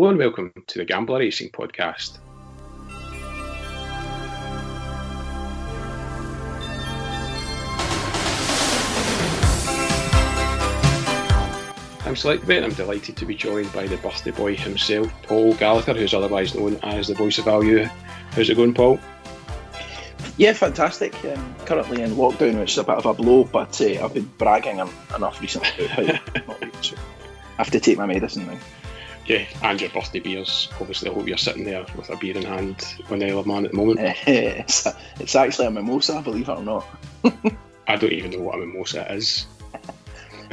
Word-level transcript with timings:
Hello 0.00 0.08
and 0.08 0.18
welcome 0.18 0.50
to 0.66 0.78
the 0.78 0.86
Gambler 0.86 1.18
Racing 1.18 1.50
Podcast. 1.50 2.20
I'm 12.06 12.14
Selectbet 12.14 12.56
and 12.56 12.64
I'm 12.64 12.72
delighted 12.72 13.18
to 13.18 13.26
be 13.26 13.34
joined 13.34 13.70
by 13.74 13.86
the 13.86 13.98
birthday 13.98 14.30
boy 14.30 14.56
himself, 14.56 15.12
Paul 15.24 15.52
Gallagher, 15.52 15.92
who's 15.92 16.14
otherwise 16.14 16.54
known 16.54 16.76
as 16.82 17.08
the 17.08 17.14
voice 17.14 17.36
of 17.36 17.44
value. 17.44 17.84
How's 18.30 18.48
it 18.48 18.54
going, 18.54 18.72
Paul? 18.72 18.98
Yeah, 20.38 20.54
fantastic. 20.54 21.14
Um, 21.26 21.54
currently 21.66 22.00
in 22.00 22.12
lockdown, 22.12 22.58
which 22.58 22.72
is 22.72 22.78
a 22.78 22.84
bit 22.84 22.96
of 22.96 23.04
a 23.04 23.12
blow, 23.12 23.44
but 23.44 23.78
uh, 23.82 24.02
I've 24.02 24.14
been 24.14 24.30
bragging 24.38 24.78
enough 24.78 25.38
recently 25.42 25.84
about 25.84 26.16
how 26.16 26.54
I 26.62 27.58
have 27.58 27.70
to 27.72 27.80
take 27.80 27.98
my 27.98 28.06
medicine 28.06 28.46
now 28.46 28.58
yeah, 29.30 29.46
and 29.62 29.80
your 29.80 29.90
birthday 29.90 30.18
beers. 30.18 30.68
Obviously, 30.80 31.08
I 31.08 31.14
hope 31.14 31.28
you're 31.28 31.38
sitting 31.38 31.62
there 31.62 31.86
with 31.96 32.10
a 32.10 32.16
beer 32.16 32.36
in 32.36 32.42
hand 32.42 32.96
on 33.10 33.20
the 33.20 33.30
Isle 33.30 33.38
of 33.38 33.46
Man 33.46 33.64
at 33.64 33.70
the 33.70 33.76
moment. 33.76 34.00
it's, 34.26 34.88
it's 35.20 35.36
actually 35.36 35.66
a 35.66 35.70
mimosa, 35.70 36.20
believe 36.20 36.48
it 36.48 36.58
or 36.58 36.62
not. 36.62 36.84
I 37.86 37.94
don't 37.94 38.12
even 38.12 38.32
know 38.32 38.40
what 38.40 38.56
a 38.56 38.58
mimosa 38.58 39.12
is. 39.12 39.46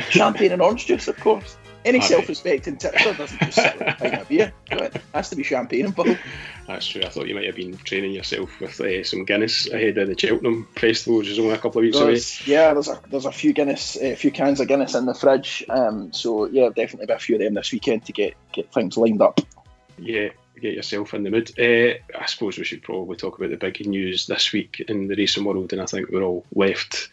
Champagne 0.09 0.52
and 0.52 0.62
orange 0.62 0.86
juice, 0.86 1.08
of 1.08 1.17
course. 1.17 1.58
Any 1.88 2.02
self-respecting 2.02 2.77
tipster 2.77 3.14
doesn't 3.14 3.40
just 3.40 3.55
sit 3.55 3.80
with 3.80 3.88
a 3.88 3.95
pint 3.98 4.14
of 4.16 4.28
beer. 4.28 4.54
It 4.72 5.02
has 5.14 5.30
to 5.30 5.36
be 5.36 5.44
champagne 5.44 5.86
involved. 5.86 6.20
That's 6.68 6.86
true. 6.86 7.02
I 7.04 7.09
thought 7.09 7.28
you 7.28 7.36
might 7.36 7.45
have 7.45 7.55
been 7.55 7.78
training 7.78 8.12
yourself 8.12 8.59
with 8.59 8.80
uh, 8.82 9.04
some 9.04 9.23
Guinness 9.23 9.70
ahead 9.70 9.98
of 9.98 10.09
the 10.09 10.20
Cheltenham 10.20 10.68
Festival, 10.76 11.20
which 11.20 11.30
is 11.30 11.40
only 11.40 11.54
a 11.54 11.58
couple 11.58 11.80
of 11.80 11.84
weeks 11.84 11.98
there's, 11.98 12.42
away. 12.42 12.54
Yeah, 12.54 12.73
there's 12.73 12.90
a 12.90 13.00
there's 13.09 13.26
a 13.26 13.31
few 13.31 13.54
Guinness, 13.54 13.95
a 13.95 14.14
uh, 14.14 14.16
few 14.18 14.31
cans 14.31 14.59
of 14.59 14.68
Guinness 14.68 14.94
in 14.94 15.05
the 15.05 15.14
fridge. 15.14 15.66
Um, 15.70 16.12
so 16.12 16.45
yeah, 16.45 16.70
definitely 16.76 17.05
be 17.05 17.14
a 17.14 17.20
few 17.20 17.36
of 17.36 17.42
them 17.42 17.54
this 17.54 17.72
weekend 17.72 18.06
to 18.06 18.12
get 18.12 18.34
get 18.52 18.73
things 18.73 18.98
lined 18.98 19.22
up. 19.22 19.40
Yeah, 19.98 20.30
get 20.59 20.73
yourself 20.73 21.14
in 21.14 21.23
the 21.23 21.30
mood. 21.30 21.58
Uh, 21.58 22.00
I 22.20 22.26
suppose 22.26 22.58
we 22.58 22.66
should 22.66 22.84
probably 22.84 23.16
talk 23.16 23.38
about 23.38 23.50
the 23.50 23.58
big 23.58 23.86
news 23.88 24.28
this 24.28 24.52
week 24.52 24.83
in 24.88 25.08
the 25.08 25.16
racing 25.16 25.45
world, 25.45 25.72
and 25.72 25.81
I 25.81 25.86
think 25.86 26.09
we're 26.09 26.23
all 26.23 26.45
left 26.54 27.09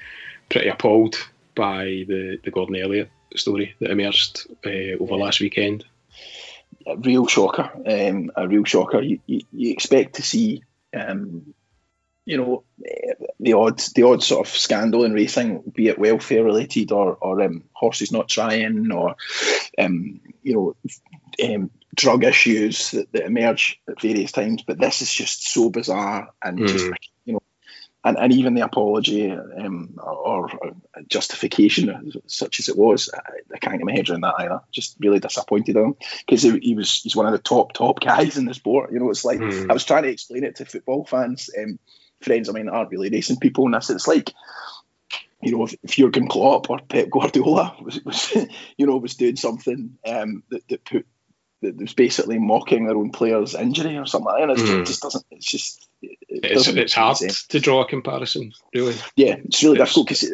pretty 0.49 0.69
appalled 0.69 1.17
by 1.55 1.85
the 2.09 2.41
the 2.43 2.51
Gordon 2.51 2.77
Elliott 2.77 3.11
story 3.39 3.75
that 3.81 3.91
emerged 3.91 4.47
uh, 4.65 4.99
over 5.01 5.17
last 5.17 5.41
weekend. 5.41 5.85
A 6.87 6.97
real 6.97 7.27
shocker, 7.27 7.71
um, 7.87 8.31
a 8.37 8.47
real 8.47 8.65
shocker. 8.65 9.01
You, 9.01 9.21
you, 9.27 9.41
you 9.53 9.73
expect 9.73 10.17
to 10.17 10.23
see, 10.23 10.63
um, 10.95 11.55
you 12.27 12.37
know, 12.37 12.65
the 13.41 13.55
odd 13.55 13.79
the 13.95 14.03
odd 14.03 14.23
sort 14.23 14.47
of 14.47 14.55
scandal 14.55 15.05
in 15.05 15.13
racing, 15.13 15.63
be 15.75 15.89
it 15.89 15.99
welfare 15.99 16.45
related 16.45 16.93
or 16.93 17.17
or 17.21 17.43
um, 17.43 17.65
horses 17.73 18.13
not 18.13 18.29
trying 18.29 18.91
or 18.93 19.17
um, 19.79 20.21
you 20.43 20.55
know 20.55 20.77
um, 21.43 21.71
drug 21.95 22.25
issues 22.25 22.91
that, 22.91 23.11
that, 23.13 23.27
emerge 23.27 23.81
at 23.89 24.01
various 24.01 24.33
times. 24.33 24.63
But 24.63 24.79
this 24.79 25.01
is 25.01 25.13
just 25.13 25.49
so 25.49 25.71
bizarre 25.71 26.31
and 26.43 26.59
mm. 26.59 26.69
just 26.69 26.87
know 26.87 26.97
and, 28.05 28.19
and 28.19 28.33
even 28.33 28.55
the 28.55 28.61
apology 28.61 29.31
um, 29.31 29.99
or, 29.99 30.51
justification, 31.09 32.13
such 32.27 32.61
as 32.61 32.69
it 32.69 32.77
was, 32.77 33.11
I, 33.13 33.59
can't 33.59 33.79
get 33.79 33.87
my 33.87 33.93
head 33.93 34.11
around 34.11 34.21
that 34.23 34.35
either. 34.39 34.61
Just 34.71 34.97
really 35.01 35.21
disappointed 35.21 35.77
in 35.77 35.83
him 35.83 35.97
because 36.19 36.43
he, 36.43 36.59
he, 36.59 36.75
was 36.75 37.01
he's 37.03 37.17
one 37.17 37.27
of 37.27 37.33
the 37.33 37.39
top 37.39 37.73
top 37.73 38.01
guys 38.01 38.37
in 38.37 38.45
the 38.45 38.55
sport. 38.55 38.93
You 38.93 39.01
know, 39.01 39.11
it's 39.11 39.25
like 39.25 39.41
mm. 39.41 39.71
I 39.71 39.73
was 39.73 39.85
trying 39.85 40.03
to 40.03 40.11
explain 40.11 40.45
it 40.45 40.57
to 40.57 40.67
football 40.67 41.05
fans, 41.05 41.49
um, 41.59 41.79
friends. 42.21 42.49
I 42.49 42.53
mean, 42.53 42.69
aren't 42.69 42.91
really 42.91 43.11
racing 43.11 43.39
people, 43.39 43.65
and 43.65 43.75
this 43.75 43.91
it's 43.91 44.07
like 44.07 44.33
you 45.45 45.53
know, 45.53 45.65
if, 45.65 45.75
if 45.83 45.93
Jurgen 45.93 46.29
Klopp 46.29 46.71
or 46.71 46.79
Pep 46.81 47.11
Guardiola 47.11 47.77
was, 47.81 48.03
was 48.05 48.35
you 48.77 48.87
know, 48.87 48.97
was 48.97 49.15
doing 49.15 49.37
something 49.37 49.99
um, 50.07 50.43
that, 50.51 50.67
that 50.69 50.85
put 50.85 51.07
that 51.63 51.77
was 51.77 51.95
basically 51.95 52.39
mocking 52.39 52.87
their 52.87 52.97
own 52.97 53.11
player's 53.11 53.55
injury 53.55 53.97
or 53.97 54.07
something 54.07 54.27
like 54.27 54.49
that. 54.49 54.65
Mm. 54.65 54.81
It 54.81 54.87
just 54.87 55.03
doesn't. 55.03 55.25
It's 55.31 55.47
just. 55.47 55.89
It 56.35 56.45
it's, 56.45 56.69
it's 56.69 56.93
hard 56.93 57.17
to 57.19 57.61
draw 57.61 57.83
a 57.83 57.89
comparison, 57.89 58.53
really. 58.75 58.95
Yeah, 59.17 59.37
it's 59.45 59.63
really 59.63 59.79
it's, 59.79 59.95
difficult 59.95 60.09
because 60.09 60.33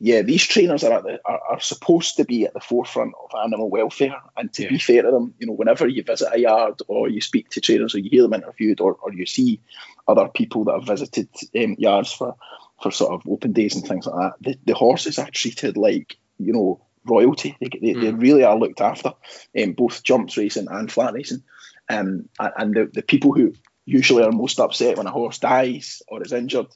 yeah, 0.00 0.22
these 0.22 0.46
trainers 0.46 0.82
are, 0.82 1.02
the, 1.02 1.20
are, 1.24 1.40
are 1.50 1.60
supposed 1.60 2.16
to 2.16 2.24
be 2.24 2.46
at 2.46 2.54
the 2.54 2.60
forefront 2.60 3.12
of 3.22 3.30
animal 3.44 3.68
welfare. 3.68 4.16
And 4.36 4.52
to 4.54 4.62
yeah. 4.62 4.68
be 4.70 4.78
fair 4.78 5.02
to 5.02 5.10
them, 5.10 5.34
you 5.38 5.46
know, 5.46 5.52
whenever 5.52 5.86
you 5.86 6.02
visit 6.02 6.30
a 6.32 6.38
yard 6.38 6.80
or 6.88 7.08
you 7.08 7.20
speak 7.20 7.50
to 7.50 7.60
trainers 7.60 7.94
or 7.94 7.98
you 7.98 8.10
hear 8.10 8.22
them 8.22 8.34
interviewed 8.34 8.80
or, 8.80 8.94
or 8.94 9.12
you 9.12 9.26
see 9.26 9.60
other 10.08 10.28
people 10.28 10.64
that 10.64 10.74
have 10.74 10.86
visited 10.86 11.28
um, 11.56 11.76
yards 11.78 12.12
for 12.12 12.36
for 12.82 12.90
sort 12.90 13.12
of 13.12 13.22
open 13.30 13.52
days 13.52 13.76
and 13.76 13.86
things 13.86 14.06
like 14.06 14.16
that, 14.16 14.34
the, 14.40 14.58
the 14.66 14.74
horses 14.74 15.18
are 15.18 15.30
treated 15.30 15.76
like 15.76 16.16
you 16.38 16.52
know 16.52 16.80
royalty. 17.04 17.56
They, 17.60 17.68
they, 17.68 17.94
mm. 17.94 18.00
they 18.00 18.10
really 18.12 18.44
are 18.44 18.58
looked 18.58 18.80
after, 18.80 19.12
um, 19.60 19.72
both 19.72 20.02
jumps 20.02 20.36
racing 20.36 20.68
and 20.70 20.90
flat 20.90 21.14
racing. 21.14 21.42
Um, 21.88 22.28
and 22.38 22.74
the, 22.74 22.90
the 22.92 23.02
people 23.02 23.32
who 23.32 23.54
usually 23.84 24.22
are 24.22 24.32
most 24.32 24.60
upset 24.60 24.96
when 24.96 25.06
a 25.06 25.10
horse 25.10 25.38
dies 25.38 26.02
or 26.08 26.22
is 26.22 26.32
injured 26.32 26.68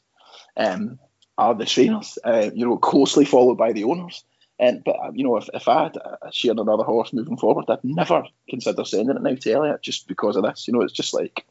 um, 0.56 0.99
are 1.39 1.55
the 1.55 1.67
trainers, 1.67 2.19
uh, 2.25 2.50
you 2.55 2.67
know, 2.67 2.77
closely 2.77 3.25
followed 3.25 3.59
by 3.59 3.72
the 3.72 3.84
owners. 3.84 4.25
And 4.59 4.83
but 4.84 4.97
you 5.15 5.25
know, 5.25 5.37
if, 5.37 5.49
if 5.53 5.69
I 5.69 5.84
had 5.84 5.99
shared 6.33 6.59
another 6.59 6.84
horse 6.84 7.12
moving 7.12 7.37
forward, 7.37 7.67
I'd 7.69 7.84
never 7.84 8.25
consider 8.49 8.84
sending 8.84 9.17
it 9.17 9.22
now 9.22 9.34
to 9.34 9.53
Elliott 9.53 9.83
just 9.83 10.09
because 10.09 10.37
of 10.37 10.44
this. 10.44 10.67
You 10.67 10.72
know, 10.75 10.81
it's 10.81 10.94
just 10.94 11.12
like 11.12 11.44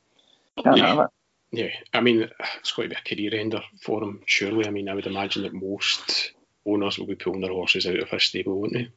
can't 0.64 0.78
yeah. 0.78 0.88
have 0.88 1.00
it. 1.00 1.10
Yeah, 1.52 1.70
I 1.94 2.02
mean, 2.02 2.28
it's 2.60 2.72
going 2.72 2.90
to 2.90 2.96
be 2.96 3.00
a 3.00 3.16
career 3.16 3.40
ender 3.40 3.62
for 3.82 4.04
him, 4.04 4.22
surely. 4.26 4.68
I 4.68 4.72
mean, 4.72 4.90
I 4.90 4.96
would 4.96 5.06
imagine 5.06 5.44
that 5.44 5.54
most 5.54 6.32
owners 6.66 6.98
will 6.98 7.06
be 7.06 7.16
pulling 7.16 7.42
their 7.42 7.52
horses 7.52 7.86
out 7.86 8.00
of 8.00 8.10
his 8.10 8.24
stable, 8.24 8.60
won't 8.60 8.74
they? 8.74 8.90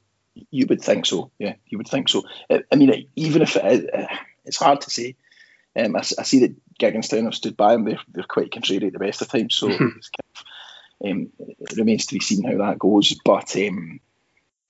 You 0.50 0.66
would 0.68 0.80
think 0.80 1.04
so. 1.04 1.30
Yeah, 1.38 1.54
you 1.66 1.78
would 1.78 1.88
think 1.88 2.08
so. 2.08 2.24
I 2.50 2.76
mean, 2.76 3.08
even 3.14 3.42
if 3.42 3.56
it 3.56 3.64
is, 3.64 4.06
it's 4.44 4.56
hard 4.56 4.80
to 4.82 4.90
say. 4.90 5.16
Um, 5.78 5.96
I, 5.96 6.00
I, 6.00 6.02
see 6.02 6.40
that 6.40 6.56
Gigginstown 6.78 7.24
have 7.24 7.34
stood 7.34 7.56
by 7.56 7.74
him. 7.74 7.84
They're, 7.84 8.00
they're 8.12 8.24
quite 8.24 8.50
contrary 8.50 8.86
at 8.86 8.92
the 8.92 8.98
best 8.98 9.22
of 9.22 9.28
times, 9.28 9.54
so 9.54 9.68
kind 9.68 10.02
of, 10.02 10.44
um, 11.04 11.32
it 11.38 11.76
remains 11.76 12.06
to 12.06 12.14
be 12.14 12.20
seen 12.20 12.44
how 12.44 12.58
that 12.58 12.78
goes. 12.78 13.14
But 13.24 13.54
um, 13.56 14.00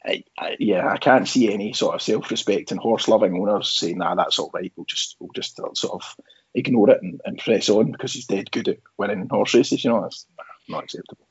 I, 0.05 0.25
I, 0.39 0.57
yeah, 0.59 0.87
I 0.87 0.99
can't 0.99 1.27
see 1.27 1.53
any 1.53 1.73
sort 1.73 1.95
of 1.95 2.03
self-respecting 2.03 2.79
horse-loving 2.79 3.35
owners 3.35 3.71
saying, 3.71 3.99
"Nah, 3.99 4.15
that's 4.15 4.39
all 4.39 4.51
right. 4.53 4.73
We'll 4.77 4.87
just 4.87 5.17
we'll 5.19 5.33
just 5.35 5.57
sort 5.75 5.93
of 5.93 6.17
ignore 6.55 6.91
it 6.91 7.03
and, 7.03 7.21
and 7.25 7.39
press 7.39 7.69
on 7.69 7.93
because 7.93 8.13
he's 8.13 8.27
dead 8.27 8.51
good 8.51 8.69
at 8.69 8.79
winning 8.97 9.29
horse 9.29 9.55
races." 9.55 9.85
You 9.85 9.91
know, 9.91 10.03
that's 10.03 10.27
not 10.69 10.85
acceptable. 10.85 11.27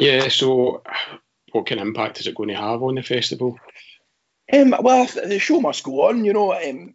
Yeah, 0.00 0.28
so 0.28 0.82
what 1.52 1.66
kind 1.66 1.80
of 1.80 1.86
impact 1.86 2.20
is 2.20 2.26
it 2.26 2.34
going 2.34 2.48
to 2.48 2.56
have 2.56 2.82
on 2.82 2.96
the 2.96 3.02
festival? 3.02 3.58
Um, 4.52 4.74
well, 4.80 5.06
the 5.06 5.38
show 5.38 5.60
must 5.60 5.84
go 5.84 6.08
on. 6.08 6.24
You 6.24 6.32
know, 6.32 6.52
um, 6.52 6.94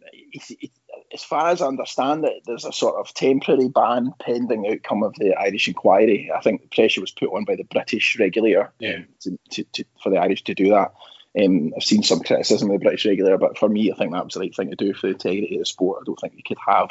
as 1.12 1.24
far 1.24 1.48
as 1.48 1.62
I 1.62 1.66
understand 1.66 2.24
it, 2.24 2.42
there's 2.44 2.64
a 2.64 2.72
sort 2.72 2.96
of 2.96 3.14
temporary 3.14 3.68
ban 3.68 4.12
pending 4.18 4.66
outcome 4.70 5.02
of 5.02 5.14
the 5.14 5.34
Irish 5.34 5.68
inquiry. 5.68 6.30
I 6.34 6.40
think 6.40 6.62
the 6.62 6.68
pressure 6.68 7.00
was 7.00 7.10
put 7.10 7.30
on 7.30 7.44
by 7.44 7.56
the 7.56 7.64
British 7.64 8.18
regulator 8.18 8.72
yeah. 8.78 8.98
to, 9.20 9.38
to, 9.50 9.64
to, 9.64 9.84
for 10.02 10.10
the 10.10 10.18
Irish 10.18 10.44
to 10.44 10.54
do 10.54 10.70
that. 10.70 10.92
Um, 11.40 11.72
I've 11.76 11.84
seen 11.84 12.02
some 12.02 12.20
criticism 12.20 12.70
of 12.70 12.78
the 12.78 12.84
British 12.84 13.06
regulator, 13.06 13.38
but 13.38 13.58
for 13.58 13.68
me, 13.68 13.92
I 13.92 13.96
think 13.96 14.12
that 14.12 14.24
was 14.24 14.34
the 14.34 14.40
right 14.40 14.54
thing 14.54 14.70
to 14.70 14.76
do 14.76 14.92
for 14.92 15.06
the 15.06 15.12
integrity 15.14 15.56
of 15.56 15.60
the 15.60 15.66
sport. 15.66 16.00
I 16.02 16.04
don't 16.04 16.18
think 16.18 16.34
you 16.36 16.42
could 16.46 16.58
have 16.66 16.90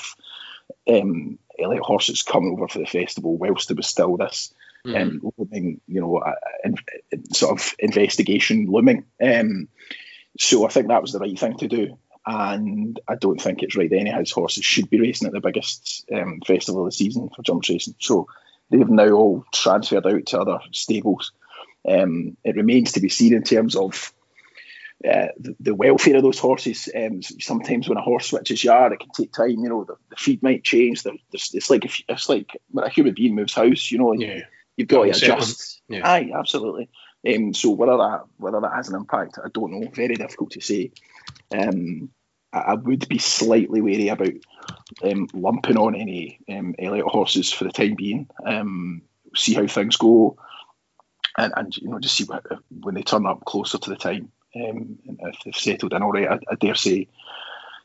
um, 0.90 1.38
Elliott 1.60 1.84
horses 1.84 2.24
coming 2.24 2.54
over 2.54 2.68
for 2.68 2.80
the 2.80 2.86
festival 2.86 3.38
whilst 3.38 3.68
there 3.68 3.76
was 3.76 3.88
still 3.88 4.18
this 4.18 4.54
mm. 4.86 5.00
um, 5.00 5.32
looming, 5.38 5.82
you 5.88 6.02
know, 6.02 6.18
uh, 6.18 6.34
in 6.64 6.76
sort 7.34 7.60
of 7.60 7.74
investigation 7.80 8.68
looming. 8.68 9.06
Um, 9.22 9.68
so 10.40 10.66
I 10.66 10.70
think 10.70 10.88
that 10.88 11.02
was 11.02 11.12
the 11.12 11.20
right 11.20 11.38
thing 11.38 11.58
to 11.58 11.68
do. 11.68 11.98
And 12.26 13.00
I 13.08 13.16
don't 13.16 13.42
think 13.42 13.64
it's 13.64 13.78
right 13.78 13.92
any 13.92 14.12
of 14.12 14.20
his 14.20 14.32
horses 14.32 14.66
should 14.66 14.90
be 14.90 15.00
racing 15.00 15.28
at 15.28 15.34
the 15.34 15.40
biggest 15.40 16.06
um, 16.14 16.42
festival 16.46 16.82
of 16.82 16.88
the 16.88 16.92
season 16.92 17.30
for 17.34 17.42
jump 17.42 17.64
racing. 17.70 17.96
So 18.00 18.28
they've 18.70 18.90
now 18.90 19.12
all 19.12 19.46
transferred 19.54 20.06
out 20.06 20.26
to 20.28 20.42
other 20.42 20.60
stables. 20.74 21.32
Um, 21.88 22.36
it 22.44 22.58
remains 22.58 22.94
to 22.94 23.00
be 23.00 23.08
seen 23.08 23.34
in 23.34 23.44
terms 23.44 23.78
of 23.78 24.14
uh, 25.06 25.28
the, 25.40 25.56
the, 25.60 25.76
welfare 25.76 26.18
of 26.18 26.24
those 26.24 26.40
horses. 26.40 26.90
Um, 26.94 27.22
sometimes 27.22 27.88
when 27.88 27.98
a 27.98 28.02
horse 28.02 28.28
switches 28.28 28.62
yard, 28.62 28.92
it 28.92 29.00
can 29.00 29.12
take 29.12 29.32
time. 29.32 29.52
You 29.52 29.70
know, 29.70 29.84
the, 29.86 29.96
the 30.10 30.16
feed 30.18 30.44
might 30.44 30.66
change. 30.66 31.04
The, 31.04 31.18
it's 31.32 31.70
like 31.70 31.86
if, 31.86 32.02
it's 32.10 32.28
like 32.28 32.50
when 32.72 32.84
a 32.84 32.90
human 32.90 33.14
being 33.14 33.36
moves 33.36 33.54
house. 33.54 33.90
You 33.90 34.00
know, 34.00 34.14
yeah. 34.14 34.42
You've 34.76 34.88
got 34.88 35.04
to 35.04 35.10
adjust. 35.10 35.82
Yeah. 35.90 36.08
Aye, 36.08 36.32
absolutely. 36.36 36.90
Um, 37.28 37.54
so 37.54 37.72
whether 37.72 37.98
that 37.98 38.26
whether 38.38 38.62
that 38.62 38.74
has 38.74 38.90
an 38.90 38.96
impact, 38.96 39.40
I 39.44 39.50
don't 39.54 39.72
know. 39.72 39.90
Very 39.94 40.16
difficult 40.16 40.52
to 40.52 40.62
say. 40.62 40.92
Um, 41.56 42.10
I, 42.54 42.60
I, 42.60 42.74
would 42.76 43.08
be 43.08 43.18
slightly 43.18 43.82
wary 43.82 44.08
about 44.08 44.34
um, 45.04 45.28
lumping 45.34 45.78
on 45.78 45.96
any 45.96 46.40
um, 46.50 46.76
Elliott 46.80 47.08
horses 47.08 47.52
for 47.52 47.66
the 47.66 47.72
time 47.72 47.96
being. 47.96 48.28
Um, 48.46 49.02
see 49.36 49.54
how 49.54 49.68
things 49.68 49.98
go, 49.98 50.38
and, 51.38 51.54
and 51.56 51.76
you 51.78 51.90
know 51.90 52.00
just 52.00 52.16
see 52.16 52.24
what, 52.26 52.46
when 52.70 52.96
they 52.96 53.04
turn 53.04 53.26
up 53.26 53.46
closer 53.46 53.78
to 53.78 53.90
the 53.90 53.98
time. 53.98 54.32
Um, 54.56 54.98
if 55.06 55.40
they've 55.44 55.56
settled 55.56 55.94
in 55.94 56.02
all 56.02 56.12
right, 56.12 56.30
I, 56.30 56.40
I 56.52 56.56
dare 56.56 56.76
say 56.76 57.08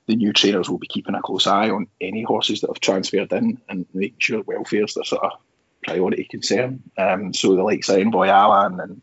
the 0.06 0.16
new 0.16 0.32
trainers 0.32 0.68
will 0.68 0.78
be 0.78 0.86
keeping 0.86 1.14
a 1.14 1.22
close 1.22 1.46
eye 1.46 1.70
on 1.70 1.86
any 2.00 2.22
horses 2.22 2.60
that 2.60 2.68
have 2.68 2.80
transferred 2.80 3.32
in 3.32 3.60
and 3.68 3.86
making 3.92 4.18
sure 4.18 4.42
welfare's 4.42 4.94
their 4.94 5.04
sort 5.04 5.22
of 5.22 5.32
priority 5.82 6.24
concern. 6.24 6.82
Um, 6.96 7.34
so 7.34 7.54
the 7.54 7.62
likes 7.62 7.88
of 7.88 7.98
Envoy 7.98 8.28
Allen 8.28 8.80
and 8.80 9.02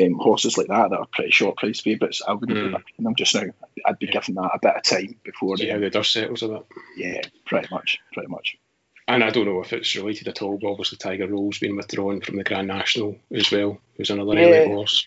um, 0.00 0.18
horses 0.18 0.56
like 0.56 0.68
that 0.68 0.90
that 0.90 0.98
are 0.98 1.06
pretty 1.12 1.30
short 1.30 1.56
price 1.56 1.80
favourites, 1.80 2.22
I 2.26 2.32
wouldn't 2.32 2.58
mm. 2.58 2.76
be 2.76 2.82
picking 2.86 3.04
them 3.04 3.14
just 3.14 3.34
now. 3.34 3.42
I'd 3.86 3.98
be 3.98 4.06
yeah. 4.06 4.12
giving 4.12 4.34
that 4.36 4.50
a 4.54 4.58
bit 4.60 4.76
of 4.76 4.82
time 4.82 5.16
before. 5.22 5.56
See 5.56 5.68
how 5.68 5.78
the 5.78 5.90
dust 5.90 6.12
settles 6.12 6.42
a 6.42 6.48
bit. 6.48 6.66
Yeah, 6.96 7.20
pretty 7.46 7.68
much, 7.70 7.98
pretty 8.12 8.28
much. 8.28 8.56
And 9.06 9.24
I 9.24 9.30
don't 9.30 9.46
know 9.46 9.62
if 9.62 9.72
it's 9.72 9.96
related 9.96 10.28
at 10.28 10.42
all, 10.42 10.58
but 10.58 10.70
obviously 10.70 10.98
Tiger 10.98 11.26
Roll's 11.26 11.58
been 11.58 11.76
withdrawn 11.76 12.20
from 12.20 12.36
the 12.36 12.44
Grand 12.44 12.68
National 12.68 13.16
as 13.32 13.50
well, 13.50 13.78
who's 13.96 14.10
another 14.10 14.34
yeah. 14.34 14.46
elite 14.46 14.68
horse 14.68 15.06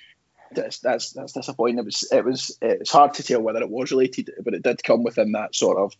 that's 0.53 0.79
that's 0.79 1.11
that's 1.11 1.33
disappointing. 1.33 1.79
It 1.79 1.85
was 1.85 2.11
it 2.11 2.25
was 2.25 2.57
it's 2.61 2.91
hard 2.91 3.15
to 3.15 3.23
tell 3.23 3.41
whether 3.41 3.61
it 3.61 3.69
was 3.69 3.91
related, 3.91 4.31
but 4.43 4.53
it 4.53 4.63
did 4.63 4.83
come 4.83 5.03
within 5.03 5.33
that 5.33 5.55
sort 5.55 5.77
of 5.77 5.93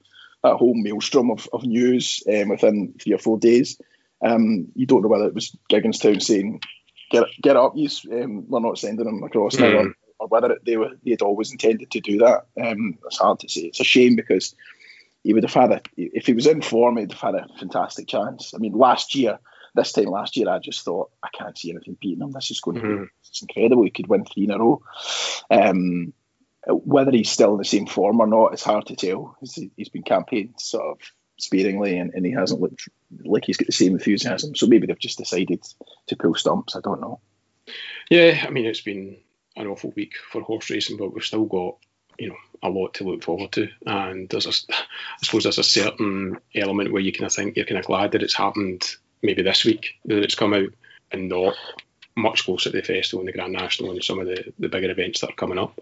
that 0.44 0.56
whole 0.56 0.74
maelstrom 0.74 1.32
of, 1.32 1.48
of 1.54 1.64
news 1.64 2.24
um, 2.28 2.50
within 2.50 2.94
three 3.00 3.14
or 3.14 3.20
four 3.20 3.38
days. 3.38 3.80
Um, 4.24 4.68
you 4.76 4.86
don't 4.86 5.02
know 5.02 5.08
whether 5.08 5.26
it 5.26 5.34
was 5.34 5.56
Gigginstown 5.70 6.22
saying 6.22 6.62
get 7.10 7.24
get 7.42 7.56
up, 7.56 7.74
you 7.76 7.90
um, 8.12 8.48
we're 8.48 8.60
not 8.60 8.78
sending 8.78 9.06
them 9.06 9.24
across 9.24 9.56
mm. 9.56 9.62
now, 9.62 9.80
or, 9.80 9.94
or, 10.20 10.28
whether 10.28 10.58
they 10.66 10.78
were 10.78 10.92
they 11.04 11.12
had 11.12 11.22
always 11.22 11.52
intended 11.52 11.92
to 11.92 12.00
do 12.00 12.20
that. 12.20 12.46
Um, 12.62 12.98
it's 13.06 13.18
hard 13.18 13.40
to 13.40 13.50
say. 13.50 13.62
It's 13.62 13.80
a 13.80 13.86
shame 13.86 14.16
because 14.16 14.56
he 15.24 15.34
would 15.34 15.44
have 15.44 15.54
had 15.54 15.72
a 15.72 15.82
if 15.98 16.26
he 16.26 16.34
was 16.34 16.48
in 16.48 16.62
form, 16.62 16.98
he'd 16.98 17.12
have 17.12 17.22
had 17.22 17.36
a 17.36 17.48
fantastic 17.60 18.08
chance. 18.08 18.54
I 18.54 18.58
mean, 18.60 18.74
last 18.74 19.16
year 19.16 19.40
this 19.74 19.94
time 19.94 20.06
last 20.06 20.36
year, 20.38 20.50
I 20.50 20.60
just 20.60 20.84
thought 20.84 21.12
I 21.24 21.30
can't 21.34 21.58
see 21.58 21.72
anything 21.72 21.98
beating 22.00 22.22
him. 22.22 22.32
This 22.32 22.52
is 22.52 22.60
going 22.60 22.76
to 22.76 22.84
mm-hmm. 22.84 23.04
be 23.04 23.10
it's 23.28 23.42
incredible. 23.42 23.84
He 23.84 23.90
could 23.90 24.08
win 24.08 24.26
three 24.26 24.44
in 24.44 24.52
a 24.52 24.60
row. 24.60 24.82
Um, 25.50 26.14
whether 26.68 27.12
he's 27.12 27.32
still 27.32 27.54
in 27.54 27.58
the 27.58 27.66
same 27.66 27.88
form 27.88 28.20
or 28.20 28.28
not, 28.28 28.54
it's 28.54 28.64
hard 28.64 28.88
to 28.88 28.96
tell. 28.96 29.38
he's 29.42 29.90
been 29.90 30.04
campaigned 30.04 30.56
sort 30.60 30.86
of 30.86 30.98
sparingly, 31.42 31.98
and, 31.98 32.14
and 32.14 32.26
he 32.26 32.32
hasn't 32.32 32.62
looked 32.62 32.88
like 33.24 33.46
he's 33.46 33.58
got 33.58 33.68
the 33.68 33.74
same 33.74 33.94
enthusiasm. 33.94 34.56
So 34.56 34.68
maybe 34.68 34.88
they've 34.88 34.98
just 34.98 35.18
decided 35.18 35.64
to 36.08 36.16
pull 36.16 36.36
stumps. 36.36 36.76
I 36.76 36.80
don't 36.82 37.02
know. 37.02 37.20
Yeah, 38.10 38.44
I 38.46 38.50
mean 38.50 38.66
it's 38.66 38.82
been 38.82 39.18
an 39.56 39.68
awful 39.68 39.94
week 39.96 40.14
for 40.32 40.42
horse 40.42 40.70
racing, 40.70 40.98
but 40.98 41.14
we've 41.14 41.24
still 41.24 41.46
got 41.46 41.78
you 42.20 42.30
know 42.30 42.38
a 42.64 42.70
lot 42.70 42.96
to 42.96 43.04
look 43.04 43.24
forward 43.24 43.52
to. 43.54 43.70
And 43.86 44.30
there's 44.30 44.46
a, 44.46 44.74
I 44.74 45.24
suppose 45.24 45.44
there's 45.44 45.58
a 45.58 45.64
certain 45.64 46.38
element 46.56 46.92
where 46.92 47.02
you 47.02 47.12
kind 47.12 47.26
of 47.26 47.34
think 47.34 47.56
you're 47.56 47.66
kind 47.66 47.80
of 47.80 47.86
glad 47.86 48.12
that 48.12 48.24
it's 48.24 48.36
happened 48.36 48.84
maybe 49.22 49.42
this 49.42 49.66
week 49.66 49.96
that 50.06 50.24
it's 50.24 50.36
come 50.36 50.54
out 50.54 50.70
and 51.12 51.30
not 51.30 51.56
much 52.16 52.46
closer 52.46 52.70
to 52.70 52.78
the 52.78 52.84
festival 52.84 53.22
and 53.22 53.28
the 53.28 53.34
Grand 53.34 53.54
National 53.54 53.92
and 53.92 54.04
some 54.04 54.20
of 54.20 54.28
the, 54.28 54.54
the 54.60 54.70
bigger 54.70 54.92
events 54.92 55.22
that 55.22 55.32
are 55.32 55.36
coming 55.36 55.58
up. 55.58 55.80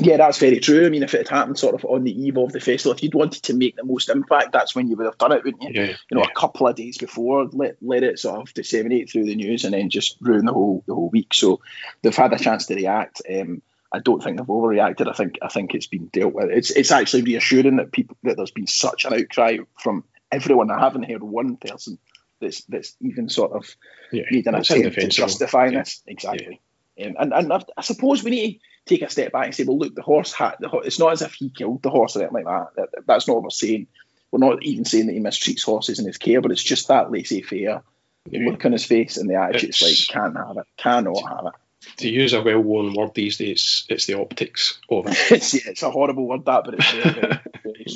Yeah, 0.00 0.16
that's 0.16 0.38
very 0.38 0.60
true. 0.60 0.86
I 0.86 0.88
mean, 0.88 1.02
if 1.02 1.14
it 1.14 1.28
had 1.28 1.36
happened 1.36 1.58
sort 1.58 1.74
of 1.74 1.84
on 1.84 2.04
the 2.04 2.22
eve 2.22 2.38
of 2.38 2.52
the 2.52 2.60
festival, 2.60 2.92
if 2.92 3.02
you'd 3.02 3.14
wanted 3.14 3.42
to 3.44 3.54
make 3.54 3.76
the 3.76 3.84
most 3.84 4.08
impact, 4.08 4.52
that's 4.52 4.74
when 4.74 4.88
you 4.88 4.96
would 4.96 5.06
have 5.06 5.18
done 5.18 5.32
it, 5.32 5.44
wouldn't 5.44 5.62
you? 5.62 5.70
Yeah, 5.72 5.88
you 6.10 6.16
know, 6.16 6.22
yeah. 6.22 6.30
a 6.30 6.38
couple 6.38 6.66
of 6.66 6.74
days 6.74 6.98
before, 6.98 7.48
let, 7.52 7.76
let 7.82 8.02
it 8.02 8.18
sort 8.18 8.40
of 8.40 8.54
disseminate 8.54 9.10
through 9.10 9.24
the 9.24 9.36
news 9.36 9.64
and 9.64 9.74
then 9.74 9.90
just 9.90 10.16
ruin 10.20 10.46
the 10.46 10.52
whole 10.52 10.82
the 10.86 10.94
whole 10.94 11.10
week. 11.10 11.34
So 11.34 11.60
they've 12.02 12.16
had 12.16 12.32
a 12.32 12.38
chance 12.38 12.66
to 12.66 12.74
react. 12.74 13.22
Um, 13.30 13.62
I 13.92 13.98
don't 13.98 14.22
think 14.22 14.38
they've 14.38 14.46
overreacted. 14.46 15.08
I 15.08 15.12
think 15.12 15.38
I 15.42 15.48
think 15.48 15.74
it's 15.74 15.88
been 15.88 16.06
dealt 16.06 16.32
with. 16.32 16.50
It's 16.50 16.70
it's 16.70 16.92
actually 16.92 17.22
reassuring 17.22 17.76
that 17.76 17.92
people 17.92 18.16
that 18.22 18.36
there's 18.36 18.52
been 18.52 18.66
such 18.66 19.04
an 19.04 19.14
outcry 19.14 19.58
from 19.78 20.04
everyone. 20.30 20.70
I 20.70 20.80
haven't 20.80 21.10
heard 21.10 21.22
one 21.22 21.56
person 21.56 21.98
that's 22.40 22.62
that's 22.64 22.96
even 23.00 23.28
sort 23.28 23.52
of 23.52 23.76
yeah, 24.12 24.24
made 24.30 24.46
an 24.46 24.54
attempt 24.54 24.94
to 24.94 25.08
justify 25.08 25.66
yeah. 25.66 25.80
this. 25.80 26.02
Exactly. 26.06 26.60
Um, 27.02 27.16
and 27.18 27.32
and 27.32 27.52
I 27.76 27.82
suppose 27.82 28.22
we 28.22 28.30
need 28.30 28.52
to 28.54 28.60
take 28.94 29.02
a 29.02 29.10
step 29.10 29.32
back 29.32 29.46
and 29.46 29.54
say, 29.54 29.64
well, 29.64 29.78
look, 29.78 29.94
the 29.94 30.02
horse 30.02 30.32
had 30.32 30.56
the 30.60 30.68
horse, 30.68 30.86
it's 30.86 30.98
not 30.98 31.12
as 31.12 31.22
if 31.22 31.34
he 31.34 31.50
killed 31.50 31.82
the 31.82 31.90
horse 31.90 32.16
or 32.16 32.22
anything 32.22 32.44
like 32.44 32.74
that. 32.76 32.90
that. 32.92 33.06
That's 33.06 33.28
not 33.28 33.34
what 33.34 33.44
we're 33.44 33.50
saying. 33.50 33.86
We're 34.30 34.46
not 34.46 34.62
even 34.62 34.84
saying 34.84 35.06
that 35.06 35.12
he 35.12 35.20
mistreats 35.20 35.64
horses 35.64 35.98
in 35.98 36.06
his 36.06 36.18
care, 36.18 36.40
but 36.40 36.52
it's 36.52 36.62
just 36.62 36.88
that 36.88 37.10
laissez-faire 37.10 37.82
yeah. 38.30 38.50
look 38.50 38.64
on 38.64 38.72
his 38.72 38.84
face 38.84 39.16
and 39.16 39.28
the 39.28 39.34
attitude. 39.34 39.70
It's, 39.70 39.82
like 39.82 40.08
can't 40.08 40.36
have 40.36 40.56
it, 40.56 40.66
cannot 40.76 41.28
have 41.28 41.46
it. 41.46 41.52
To 41.96 42.08
use 42.08 42.34
a 42.34 42.42
well-worn 42.42 42.92
word 42.92 43.14
these 43.14 43.38
days, 43.38 43.86
it's 43.88 44.06
the 44.06 44.20
optics 44.20 44.78
of 44.90 45.06
it. 45.06 45.16
it's, 45.30 45.54
yeah, 45.54 45.70
it's 45.70 45.82
a 45.82 45.90
horrible 45.90 46.28
word 46.28 46.44
that, 46.44 46.64
but 46.64 46.74
it's 46.74 46.92
very, 46.92 47.10
very, 47.12 47.40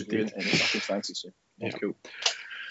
very 0.09 0.23
in 0.23 0.29
circumstances. 0.29 1.21
So 1.21 1.29
yeah. 1.59 1.71
cool. 1.71 1.95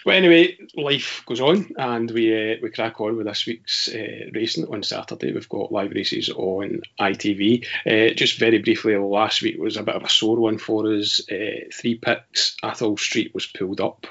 But 0.05 0.15
anyway, 0.15 0.57
life 0.75 1.23
goes 1.25 1.39
on, 1.39 1.73
and 1.77 2.11
we 2.11 2.53
uh, 2.53 2.57
we 2.61 2.69
crack 2.71 3.00
on 3.00 3.15
with 3.15 3.25
this 3.25 3.45
week's 3.45 3.88
uh, 3.88 4.29
racing 4.33 4.65
on 4.65 4.83
Saturday. 4.83 5.31
We've 5.31 5.47
got 5.47 5.71
live 5.71 5.91
races 5.91 6.29
on 6.29 6.81
ITV. 7.00 7.65
Uh, 7.85 8.13
just 8.13 8.39
very 8.39 8.57
briefly, 8.59 8.97
last 8.97 9.41
week 9.41 9.57
was 9.57 9.77
a 9.77 9.83
bit 9.83 9.95
of 9.95 10.03
a 10.03 10.09
sore 10.09 10.38
one 10.38 10.57
for 10.57 10.94
us. 10.94 11.21
Uh, 11.31 11.69
three 11.73 11.95
picks. 11.95 12.57
Atholl 12.63 13.00
Street 13.00 13.33
was 13.33 13.45
pulled 13.45 13.79
up, 13.79 14.05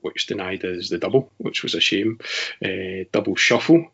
which 0.00 0.26
denied 0.26 0.64
us 0.64 0.88
the 0.88 0.98
double, 0.98 1.32
which 1.38 1.62
was 1.62 1.74
a 1.74 1.80
shame. 1.80 2.20
Uh, 2.64 3.04
double 3.10 3.36
shuffle. 3.36 3.88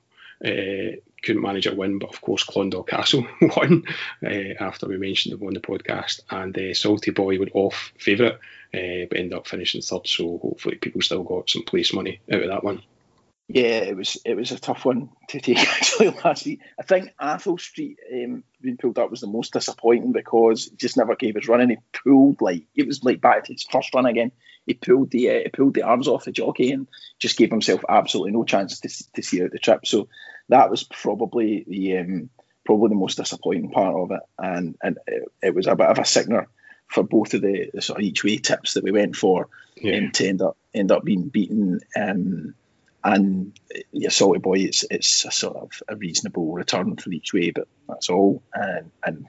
Uh, 0.44 0.98
couldn't 1.22 1.42
manage 1.42 1.66
a 1.66 1.74
win, 1.74 1.98
but 1.98 2.10
of 2.10 2.20
course 2.20 2.44
Clondaw 2.44 2.86
Castle 2.86 3.26
won 3.56 3.84
uh, 4.24 4.54
after 4.60 4.86
we 4.86 4.96
mentioned 4.98 5.38
them 5.38 5.46
on 5.46 5.54
the 5.54 5.60
podcast. 5.60 6.20
And 6.30 6.56
uh, 6.56 6.74
Salty 6.74 7.10
Boy 7.10 7.38
went 7.38 7.52
off 7.54 7.92
favourite, 7.98 8.34
uh, 8.74 9.06
but 9.08 9.18
ended 9.18 9.34
up 9.34 9.46
finishing 9.46 9.82
third. 9.82 10.06
So 10.06 10.38
hopefully 10.38 10.76
people 10.76 11.02
still 11.02 11.22
got 11.22 11.50
some 11.50 11.62
place 11.62 11.92
money 11.92 12.20
out 12.30 12.42
of 12.42 12.48
that 12.48 12.64
one. 12.64 12.82
Yeah, 13.48 13.78
it 13.78 13.96
was 13.96 14.18
it 14.26 14.34
was 14.34 14.52
a 14.52 14.58
tough 14.58 14.84
one 14.84 15.08
to 15.28 15.40
take 15.40 15.58
actually 15.76 16.10
last 16.10 16.44
week. 16.44 16.60
I 16.78 16.82
think 16.82 17.14
Atholl 17.18 17.58
Street 17.58 17.98
um, 18.12 18.44
being 18.60 18.76
pulled 18.76 18.98
up 18.98 19.10
was 19.10 19.22
the 19.22 19.26
most 19.26 19.54
disappointing 19.54 20.12
because 20.12 20.66
just 20.66 20.98
never 20.98 21.16
gave 21.16 21.34
his 21.34 21.48
run 21.48 21.62
and 21.62 21.70
he 21.70 21.78
pulled 22.04 22.42
like 22.42 22.64
it 22.74 22.86
was 22.86 23.02
like 23.02 23.22
back 23.22 23.44
to 23.44 23.52
his 23.54 23.62
first 23.62 23.94
run 23.94 24.04
again. 24.04 24.32
He 24.66 24.74
pulled 24.74 25.10
the 25.10 25.30
uh, 25.30 25.40
he 25.44 25.48
pulled 25.48 25.72
the 25.72 25.84
arms 25.84 26.08
off 26.08 26.26
the 26.26 26.32
jockey 26.32 26.72
and 26.72 26.88
just 27.18 27.38
gave 27.38 27.50
himself 27.50 27.82
absolutely 27.88 28.32
no 28.32 28.44
chance 28.44 28.80
to, 28.80 28.88
to 29.14 29.22
see 29.22 29.42
out 29.42 29.50
the 29.50 29.58
trip. 29.58 29.86
So 29.86 30.08
that 30.50 30.70
was 30.70 30.82
probably 30.82 31.64
the 31.66 31.98
um, 31.98 32.30
probably 32.66 32.90
the 32.90 32.96
most 32.96 33.16
disappointing 33.16 33.70
part 33.70 33.96
of 33.96 34.10
it, 34.10 34.20
and 34.38 34.76
and 34.82 34.98
it, 35.06 35.22
it, 35.42 35.54
was 35.54 35.66
a 35.66 35.74
bit 35.74 35.88
of 35.88 35.98
a 35.98 36.04
sickener 36.04 36.48
for 36.86 37.02
both 37.02 37.32
of 37.32 37.40
the, 37.40 37.70
the 37.72 37.80
sort 37.80 37.98
of 37.98 38.04
each 38.04 38.24
way 38.24 38.36
tips 38.36 38.74
that 38.74 38.84
we 38.84 38.92
went 38.92 39.16
for 39.16 39.48
yeah. 39.76 39.96
um, 39.96 40.10
to 40.10 40.28
end 40.28 40.42
up 40.42 40.58
end 40.74 40.92
up 40.92 41.02
being 41.02 41.28
beaten. 41.28 41.80
Um, 41.96 42.54
and 43.04 43.58
your 43.92 44.10
salty 44.10 44.40
boy, 44.40 44.58
it's 44.58 44.84
it's 44.90 45.24
a 45.24 45.30
sort 45.30 45.56
of 45.56 45.70
a 45.88 45.96
reasonable 45.96 46.52
return 46.52 46.96
for 46.96 47.10
each 47.10 47.32
way, 47.32 47.50
but 47.50 47.68
that's 47.88 48.10
all. 48.10 48.42
And 48.52 48.90
and 49.04 49.26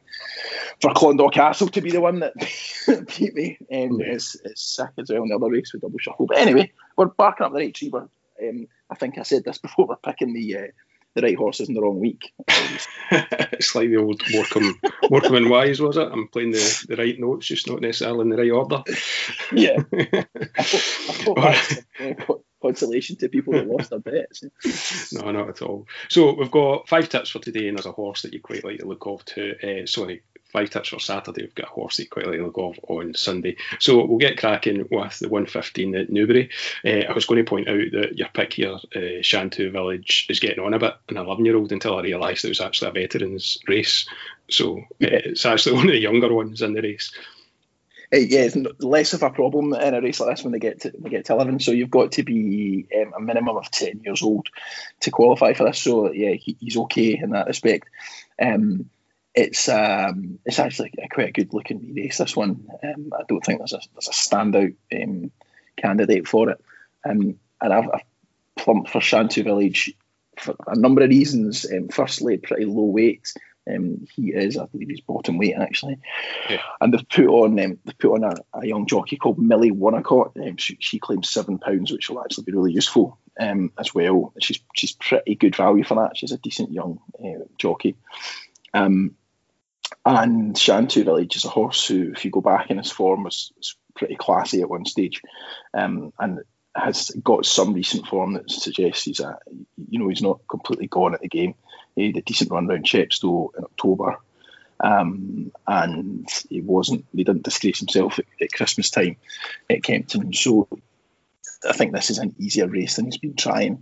for 0.82 0.92
Clondaw 0.92 1.32
Castle 1.32 1.68
to 1.70 1.82
be 1.82 1.92
the 1.92 2.02
one 2.02 2.20
that 2.20 2.34
beat 3.18 3.36
me 3.36 3.58
yeah. 3.70 3.88
is, 3.90 4.40
is 4.44 4.60
sick 4.60 4.90
as 4.98 5.10
well 5.10 5.24
in 5.24 5.30
the 5.30 5.36
other 5.36 5.50
race 5.50 5.72
with 5.72 5.84
double 5.84 6.00
shuffle. 6.00 6.26
But 6.26 6.40
anyway, 6.40 6.72
we're 6.98 7.06
backing 7.06 7.46
up 7.46 7.54
the 7.54 7.60
right 7.60 7.74
tree. 7.74 7.90
We're, 7.90 8.08
um, 8.42 8.68
I 8.90 8.96
think 8.96 9.18
I 9.18 9.24
said 9.24 9.44
this 9.44 9.58
before. 9.60 9.86
We're 9.86 9.96
picking 9.98 10.34
the 10.34 10.58
uh, 10.58 10.68
the 11.14 11.22
right 11.22 11.38
horses 11.38 11.70
in 11.70 11.76
the 11.76 11.82
wrong 11.82 12.00
week. 12.00 12.34
it's 13.12 13.76
like 13.76 13.90
the 13.90 13.98
old 13.98 14.22
Morecambe, 14.32 14.80
Morecambe 15.10 15.36
and 15.36 15.50
Wise, 15.50 15.80
was 15.80 15.98
it? 15.98 16.08
I'm 16.12 16.28
playing 16.28 16.52
the, 16.52 16.86
the 16.88 16.96
right 16.96 17.20
notes, 17.20 17.48
just 17.48 17.68
not 17.68 17.82
necessarily 17.82 18.22
in 18.22 18.30
the 18.30 18.38
right 18.38 18.52
order. 18.52 18.84
Yeah. 19.52 19.78
I 19.92 20.64
thought, 20.64 21.40
I 21.40 22.14
thought 22.14 22.46
consolation 22.62 23.16
to 23.18 23.30
people 23.30 23.54
that 23.54 23.68
lost 23.68 23.90
their 23.90 24.00
bets. 24.00 24.44
no, 25.14 25.32
not 25.32 25.50
at 25.50 25.62
all. 25.62 25.88
So 26.10 26.34
we've 26.34 26.52
got 26.52 26.88
five 26.88 27.10
tips 27.10 27.30
for 27.30 27.40
today, 27.40 27.68
and 27.68 27.78
there's 27.78 27.86
a 27.86 27.92
horse 27.92 28.24
that 28.24 28.34
you 28.34 28.42
quite 28.42 28.64
like 28.64 28.80
to 28.80 28.88
look 28.88 29.08
off 29.08 29.26
to. 29.26 29.84
Uh, 29.84 29.86
sorry, 29.86 30.24
five 30.52 30.70
tips 30.70 30.90
for 30.90 31.00
Saturday. 31.00 31.44
We've 31.44 31.56
got 31.56 31.68
a 31.68 31.72
horse 31.72 31.98
that 31.98 32.04
you 32.04 32.10
quite 32.10 32.28
like 32.28 32.38
to 32.38 32.46
look 32.46 32.58
off 32.58 32.78
on 32.88 33.14
Sunday. 33.14 33.58
So 33.80 34.06
we'll 34.06 34.18
get 34.18 34.38
cracking 34.38 34.80
with 34.80 35.20
the 35.20 35.30
115 35.30 35.96
at 35.96 36.10
Newbury. 36.10 36.50
Uh, 36.86 37.06
I 37.10 37.14
was 37.14 37.26
going 37.26 37.44
to 37.44 37.50
point 37.50 37.68
out 37.68 37.92
that 37.94 38.18
your 38.18 38.30
pick 38.34 38.54
here, 38.54 38.74
uh, 38.74 39.22
Shantou 39.22 39.72
Village, 39.72 40.28
is 40.30 40.40
getting 40.40 40.64
on 40.64 40.74
a 40.74 40.80
bit, 40.80 40.96
an 41.10 41.18
11 41.18 41.46
year 41.46 41.56
old, 41.56 41.72
until 41.72 41.98
I 41.98 42.02
realised 42.02 42.46
it 42.46 42.50
was 42.50 42.62
actually 42.62 42.90
a 42.90 42.94
veterans 42.94 43.60
race. 43.68 44.08
So 44.50 44.80
uh, 44.80 44.84
it's 45.00 45.46
actually 45.46 45.76
one 45.78 45.88
of 45.88 45.94
the 45.94 46.00
younger 46.00 46.34
ones 46.34 46.62
in 46.62 46.74
the 46.74 46.82
race. 46.82 47.12
Uh, 48.12 48.18
yeah, 48.18 48.40
it's 48.40 48.58
less 48.80 49.14
of 49.14 49.22
a 49.22 49.30
problem 49.30 49.74
in 49.74 49.94
a 49.94 50.02
race 50.02 50.20
like 50.20 50.36
this 50.36 50.44
when 50.44 50.52
they 50.52 50.60
get 50.60 50.82
to 50.82 50.92
they 50.98 51.10
get 51.10 51.26
to 51.26 51.34
eleven. 51.34 51.60
So 51.60 51.72
you've 51.72 51.92
got 51.92 52.14
to 52.14 52.24
be 52.24 52.88
um, 53.00 53.14
a 53.16 53.22
minimum 53.22 53.58
of 53.58 53.70
ten 53.70 54.02
years 54.04 54.24
old 54.24 54.48
to 55.02 55.12
qualify 55.12 55.54
for 55.54 55.66
this. 55.66 55.80
So 55.80 56.12
yeah, 56.12 56.34
he, 56.34 56.58
he's 56.60 56.78
okay 56.78 57.20
in 57.22 57.32
that 57.32 57.48
respect. 57.48 57.88
Um, 58.42 58.90
it's 59.36 59.70
um, 59.70 60.40
it's 60.46 60.60
actually 60.60 60.94
a 61.04 61.08
quite 61.08 61.30
a 61.30 61.32
good 61.32 61.54
looking 61.54 61.94
race. 61.94 62.18
This 62.18 62.36
one, 62.36 62.68
um, 62.84 63.14
I 63.18 63.24
don't 63.28 63.46
think 63.46 63.60
there's 63.60 63.74
a 63.74 63.82
there's 63.94 64.08
a 64.08 64.12
standout 64.12 64.76
um, 64.92 65.32
candidate 65.78 66.28
for 66.28 66.50
it, 66.50 66.64
um, 67.08 67.40
and 67.62 67.74
I've, 67.74 67.90
I've, 67.94 68.02
plumped 68.58 68.90
for 68.90 69.00
Shantou 69.00 69.46
Village 69.46 69.94
for 70.38 70.54
a 70.68 70.78
number 70.78 71.02
of 71.02 71.10
reasons. 71.10 71.66
Um, 71.72 71.88
firstly, 71.88 72.38
pretty 72.38 72.66
low 72.66 72.84
weight. 72.84 73.34
Um, 73.70 74.08
he 74.16 74.30
is, 74.30 74.58
I 74.58 74.66
believe, 74.66 74.90
he's 74.90 75.02
bottom 75.02 75.38
weight 75.38 75.56
actually, 75.56 76.00
yeah. 76.50 76.62
and 76.82 76.94
they've 76.94 77.08
put 77.08 77.28
on 77.28 77.56
they've 77.56 77.98
put 78.00 78.14
on 78.14 78.24
a, 78.24 78.36
a, 78.58 78.66
young 78.66 78.88
jockey 78.88 79.18
called 79.18 79.38
Millie 79.38 79.72
Wonnacott. 79.72 80.60
She, 80.60 80.78
she, 80.80 80.98
claims 80.98 81.30
seven 81.30 81.60
pounds, 81.60 81.92
which 81.92 82.10
will 82.10 82.22
actually 82.22 82.46
be 82.46 82.54
really 82.54 82.72
useful 82.72 83.20
as 83.38 83.94
well. 83.94 84.34
She's 84.40 84.60
she's 84.76 84.94
pretty 84.94 85.36
good 85.36 85.56
value 85.56 85.84
for 85.84 85.96
that. 85.96 86.18
She's 86.18 86.32
a 86.32 86.38
decent 86.38 86.72
young 86.72 87.00
uh, 87.24 87.46
jockey. 87.58 87.96
Um, 88.74 89.16
and 90.06 90.56
Shantou 90.56 91.04
Village 91.04 91.36
is 91.36 91.46
a 91.46 91.50
horse 91.50 91.88
who, 91.88 92.12
if 92.12 92.26
you 92.26 92.32
go 92.32 92.42
back 92.42 92.70
in 92.70 92.78
his 92.78 92.92
form, 92.92 93.24
was, 93.24 93.52
was 93.58 93.76
pretty 93.96 94.16
classy 94.16 94.62
at 94.62 94.70
one 94.70 94.86
stage. 94.86 95.22
Um, 95.74 96.14
and 96.20 96.40
has 96.76 97.10
got 97.24 97.46
some 97.46 97.74
recent 97.74 98.08
form 98.08 98.34
that 98.34 98.50
suggests 98.50 99.04
he's 99.04 99.20
a, 99.20 99.38
you 99.90 100.00
know, 100.00 100.08
he's 100.08 100.22
not 100.22 100.40
completely 100.50 100.88
gone 100.88 101.14
at 101.14 101.22
the 101.22 101.28
game. 101.28 101.56
He 102.00 102.08
had 102.08 102.18
a 102.18 102.22
decent 102.22 102.52
run 102.52 102.68
round 102.68 102.86
Chepstow 102.86 103.50
in 103.58 103.64
October, 103.64 104.18
um, 104.80 105.52
and 105.68 106.30
he 106.50 106.62
wasn't. 106.62 107.06
He 107.14 107.24
didn't 107.24 107.44
disgrace 107.44 107.80
himself 107.80 108.20
at, 108.20 108.26
at 108.42 108.54
Christmas 108.54 108.90
time 108.90 109.18
at 109.70 109.84
Kempton. 109.84 110.34
So 110.34 110.68
I 111.68 111.74
think 111.74 111.92
this 111.92 112.10
is 112.10 112.20
an 112.20 112.36
easier 112.40 112.68
race 112.68 112.96
than 112.96 113.06
he's 113.06 113.18
been 113.18 113.36
trying 113.36 113.74
um, 113.74 113.82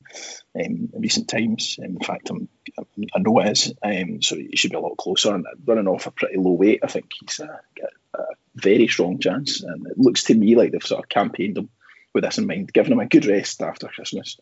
in 0.55 0.89
recent 0.95 1.27
times. 1.27 1.77
In 1.79 1.99
fact, 1.99 2.31
I'm, 2.31 2.49
i 3.13 3.19
know 3.19 3.39
it 3.39 3.51
is. 3.51 3.73
Um, 3.83 4.21
so 4.21 4.35
he 4.35 4.55
should 4.55 4.71
be 4.71 4.77
a 4.77 4.81
lot 4.81 4.97
closer. 4.97 5.35
And 5.35 5.45
running 5.65 5.87
off 5.87 6.07
a 6.07 6.11
pretty 6.11 6.37
low 6.37 6.53
weight, 6.53 6.79
I 6.83 6.87
think 6.87 7.11
he's 7.19 7.39
uh, 7.39 7.57
got 7.79 7.91
a 8.15 8.23
very 8.55 8.87
strong 8.87 9.19
chance. 9.19 9.61
And 9.61 9.85
it 9.85 9.97
looks 9.97 10.23
to 10.25 10.33
me 10.33 10.55
like 10.55 10.71
they've 10.71 10.83
sort 10.83 11.03
of 11.03 11.09
campaigned 11.09 11.57
him 11.57 11.69
with 12.13 12.23
this 12.23 12.39
in 12.39 12.47
mind, 12.47 12.73
giving 12.73 12.93
him 12.93 12.99
a 12.99 13.05
good 13.05 13.27
rest 13.27 13.61
after 13.61 13.87
Christmas, 13.87 14.39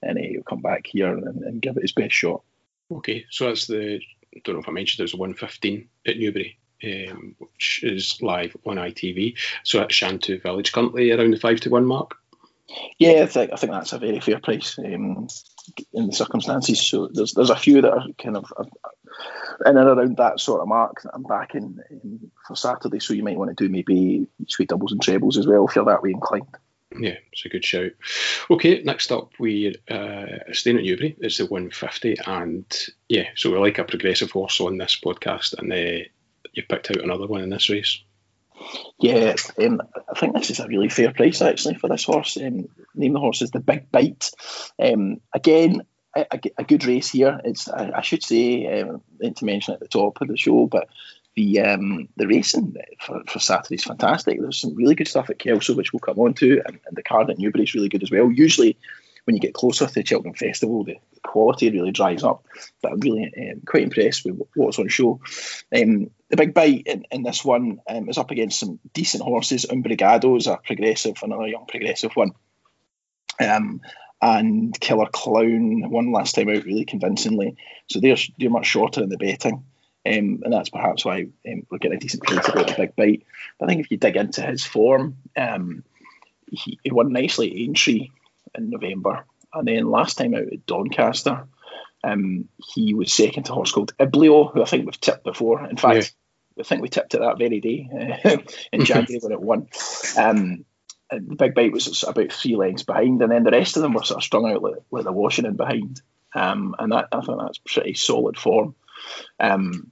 and 0.00 0.16
he'll 0.16 0.44
come 0.44 0.62
back 0.62 0.86
here 0.86 1.12
and, 1.12 1.42
and 1.42 1.60
give 1.60 1.76
it 1.76 1.82
his 1.82 1.92
best 1.92 2.12
shot. 2.12 2.42
Okay, 2.90 3.24
so 3.30 3.46
that's 3.46 3.66
the. 3.66 4.00
I 4.34 4.40
don't 4.44 4.56
know 4.56 4.60
if 4.60 4.68
I 4.68 4.72
mentioned 4.72 5.00
there's 5.02 5.14
a 5.14 5.18
115 5.18 5.88
at 6.06 6.18
Newbury. 6.18 6.58
Um, 6.84 7.34
which 7.38 7.80
is 7.82 8.20
live 8.20 8.54
on 8.66 8.76
ITV. 8.76 9.38
So 9.64 9.80
at 9.80 9.88
Shantou 9.88 10.42
Village, 10.42 10.72
currently 10.72 11.10
around 11.10 11.30
the 11.30 11.40
five 11.40 11.58
to 11.60 11.70
one 11.70 11.86
mark. 11.86 12.16
Yeah, 12.98 13.22
I 13.22 13.26
think 13.26 13.52
I 13.52 13.56
think 13.56 13.72
that's 13.72 13.94
a 13.94 13.98
very 13.98 14.20
fair 14.20 14.40
price 14.40 14.78
um, 14.78 15.28
in 15.94 16.06
the 16.08 16.12
circumstances. 16.12 16.86
So 16.86 17.08
there's 17.10 17.32
there's 17.32 17.50
a 17.50 17.56
few 17.56 17.80
that 17.80 17.92
are 17.92 18.06
kind 18.22 18.36
of 18.36 18.52
in 19.64 19.76
and 19.76 19.88
around 19.88 20.16
that 20.16 20.40
sort 20.40 20.60
of 20.60 20.68
mark 20.68 21.02
that 21.02 21.12
I'm 21.14 21.22
backing 21.22 21.78
um, 21.90 22.30
for 22.46 22.56
Saturday. 22.56 23.00
So 23.00 23.14
you 23.14 23.22
might 23.22 23.38
want 23.38 23.56
to 23.56 23.64
do 23.64 23.72
maybe 23.72 24.26
way 24.58 24.66
doubles 24.66 24.92
and 24.92 25.00
trebles 25.00 25.38
as 25.38 25.46
well 25.46 25.66
if 25.66 25.76
you're 25.76 25.84
that 25.86 26.02
way 26.02 26.10
inclined. 26.10 26.46
Yeah, 27.00 27.16
it's 27.32 27.44
a 27.44 27.48
good 27.48 27.64
shout. 27.64 27.92
Okay, 28.50 28.82
next 28.82 29.12
up 29.12 29.32
we're 29.38 29.74
uh, 29.90 30.52
staying 30.52 30.78
at 30.78 30.84
Newbury. 30.84 31.16
It's 31.18 31.38
the 31.38 31.46
150, 31.46 32.16
and 32.26 32.64
yeah, 33.08 33.28
so 33.34 33.50
we 33.50 33.58
like 33.58 33.78
a 33.78 33.84
progressive 33.84 34.30
horse 34.30 34.60
on 34.60 34.78
this 34.78 34.98
podcast, 35.02 35.54
and 35.58 35.72
uh, 35.72 36.04
you 36.52 36.62
picked 36.68 36.90
out 36.90 37.02
another 37.02 37.26
one 37.26 37.42
in 37.42 37.50
this 37.50 37.70
race. 37.70 38.02
Yeah, 38.98 39.34
um, 39.62 39.82
I 40.10 40.18
think 40.18 40.34
this 40.34 40.50
is 40.50 40.60
a 40.60 40.66
really 40.66 40.88
fair 40.88 41.12
price 41.12 41.42
actually 41.42 41.74
for 41.74 41.88
this 41.88 42.04
horse. 42.04 42.36
Um, 42.38 42.68
name 42.94 43.12
the 43.12 43.20
horse 43.20 43.42
is 43.42 43.50
the 43.50 43.60
Big 43.60 43.90
Bite. 43.90 44.30
Um, 44.82 45.20
again, 45.34 45.82
a, 46.16 46.40
a, 46.56 46.64
good 46.64 46.84
race 46.84 47.10
here. 47.10 47.38
It's 47.44 47.68
I, 47.68 47.92
I 47.96 48.00
should 48.00 48.22
say 48.22 48.80
um, 48.80 49.02
to 49.20 49.44
mention 49.44 49.74
at 49.74 49.80
the 49.80 49.88
top 49.88 50.20
of 50.20 50.28
the 50.28 50.36
show, 50.36 50.66
but 50.66 50.88
the 51.36 51.60
um, 51.60 52.08
the 52.16 52.26
racing 52.26 52.74
for, 53.00 53.22
for 53.28 53.38
Saturday 53.38 53.76
is 53.76 53.84
fantastic. 53.84 54.40
There's 54.40 54.60
some 54.60 54.74
really 54.74 54.94
good 54.94 55.06
stuff 55.06 55.30
at 55.30 55.38
Kelso, 55.38 55.74
which 55.74 55.92
we'll 55.92 56.00
come 56.00 56.18
on 56.18 56.34
to, 56.34 56.62
and, 56.66 56.80
and 56.86 56.96
the 56.96 57.02
card 57.02 57.30
at 57.30 57.38
Newbury 57.38 57.64
is 57.64 57.74
really 57.74 57.90
good 57.90 58.02
as 58.02 58.10
well. 58.10 58.30
Usually, 58.32 58.76
when 59.24 59.36
you 59.36 59.40
get 59.40 59.54
closer 59.54 59.86
to 59.86 59.92
the 59.92 60.04
Cheltenham 60.04 60.34
Festival, 60.34 60.84
the 60.84 60.96
quality 61.22 61.70
really 61.70 61.92
dries 61.92 62.24
up. 62.24 62.46
But 62.80 62.92
I'm 62.92 63.00
really 63.00 63.32
um, 63.36 63.60
quite 63.66 63.82
impressed 63.82 64.24
with 64.24 64.40
what's 64.54 64.78
on 64.78 64.88
show. 64.88 65.20
Um, 65.74 66.10
the 66.30 66.36
big 66.36 66.54
bite 66.54 66.86
in, 66.86 67.04
in 67.10 67.22
this 67.22 67.44
one 67.44 67.80
um, 67.88 68.08
is 68.08 68.18
up 68.18 68.30
against 68.30 68.60
some 68.60 68.80
decent 68.94 69.22
horses. 69.22 69.66
is 69.66 70.46
a 70.46 70.56
progressive, 70.64 71.18
another 71.22 71.48
young 71.48 71.66
progressive 71.66 72.12
one. 72.14 72.32
Um, 73.38 73.82
and 74.22 74.78
Killer 74.80 75.08
Clown 75.12 75.90
won 75.90 76.12
last 76.12 76.34
time 76.34 76.48
out 76.48 76.64
really 76.64 76.86
convincingly. 76.86 77.56
So 77.88 78.00
they're, 78.00 78.16
they're 78.38 78.48
much 78.48 78.66
shorter 78.66 79.02
in 79.02 79.10
the 79.10 79.18
betting. 79.18 79.64
Um, 80.06 80.42
and 80.44 80.52
that's 80.52 80.68
perhaps 80.68 81.04
why 81.04 81.28
um, 81.48 81.66
we're 81.70 81.78
getting 81.78 81.96
a 81.96 82.00
decent 82.00 82.22
price 82.22 82.48
about 82.48 82.68
the 82.68 82.74
big 82.74 82.96
bite. 82.96 83.26
But 83.58 83.66
I 83.66 83.68
think 83.68 83.84
if 83.84 83.90
you 83.90 83.96
dig 83.96 84.16
into 84.16 84.42
his 84.42 84.64
form, 84.64 85.16
um, 85.36 85.84
he, 86.50 86.78
he, 86.82 86.92
won 86.92 87.12
nicely 87.12 87.50
at 87.50 87.56
Aintree 87.56 88.10
in 88.54 88.70
November. 88.70 89.24
And 89.52 89.66
then 89.66 89.90
last 89.90 90.18
time 90.18 90.34
out 90.34 90.52
at 90.52 90.66
Doncaster, 90.66 91.48
um, 92.04 92.48
he 92.74 92.94
was 92.94 93.12
second 93.12 93.44
to 93.44 93.52
a 93.52 93.54
horse 93.54 93.72
called 93.72 93.96
Ibleo, 93.98 94.52
who 94.52 94.62
I 94.62 94.66
think 94.66 94.86
we've 94.86 95.00
tipped 95.00 95.24
before. 95.24 95.66
In 95.66 95.76
fact, 95.76 96.14
yeah. 96.56 96.62
I 96.62 96.64
think 96.64 96.82
we 96.82 96.88
tipped 96.88 97.14
it 97.14 97.20
that 97.20 97.38
very 97.38 97.60
day 97.60 98.18
uh, 98.24 98.36
in 98.72 98.84
January 98.84 99.18
when 99.20 99.32
it 99.32 99.40
won. 99.40 99.68
Um, 100.16 100.64
the 101.10 101.36
big 101.36 101.54
bite 101.54 101.72
was 101.72 102.04
about 102.06 102.32
three 102.32 102.56
lengths 102.56 102.82
behind, 102.82 103.22
and 103.22 103.30
then 103.30 103.44
the 103.44 103.50
rest 103.50 103.76
of 103.76 103.82
them 103.82 103.92
were 103.92 104.02
sort 104.02 104.18
of 104.18 104.24
strung 104.24 104.50
out 104.50 104.62
like, 104.62 104.74
like 104.90 105.04
the 105.04 105.12
Washington 105.12 105.54
behind. 105.54 106.00
Um, 106.34 106.74
and 106.78 106.92
that 106.92 107.08
I 107.12 107.20
think 107.20 107.38
that's 107.38 107.58
pretty 107.58 107.94
solid 107.94 108.38
form. 108.38 108.74
Um, 109.38 109.90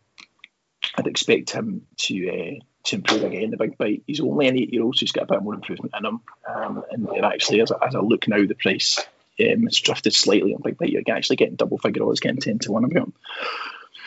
I'd 0.97 1.07
expect 1.07 1.51
him 1.51 1.87
to 1.97 2.29
uh, 2.29 2.65
to 2.85 2.97
improve 2.97 3.25
again. 3.25 3.51
The 3.51 3.57
big 3.57 3.79
bite. 3.79 4.03
He's 4.07 4.21
only 4.21 4.49
an 4.49 4.59
eight-year-old, 4.59 4.97
so 4.97 5.01
he's 5.01 5.13
got 5.13 5.25
a 5.25 5.33
bit 5.35 5.43
more 5.43 5.55
improvement 5.55 5.95
in 5.99 6.05
him. 6.05 6.21
Um, 6.49 6.85
and, 6.91 7.09
and, 7.09 7.25
actually, 7.25 7.61
as 7.61 7.73
I, 7.73 7.87
as 7.87 7.95
I 7.95 8.01
look 8.01 8.29
now, 8.29 8.45
the 8.47 8.55
price 8.55 8.99
um, 9.41 9.69
drifted 9.71 10.15
slightly 10.15 10.55
on 10.55 10.63
big 10.63 10.79
bite. 10.79 10.91
You're 10.91 11.03
actually 11.11 11.37
getting 11.37 11.57
double 11.57 11.79
figure 11.79 12.05
odds, 12.05 12.21
getting 12.21 12.41
ten 12.41 12.59
to 12.61 12.73
one 12.73 12.85
about 12.85 13.09
him. 13.09 13.13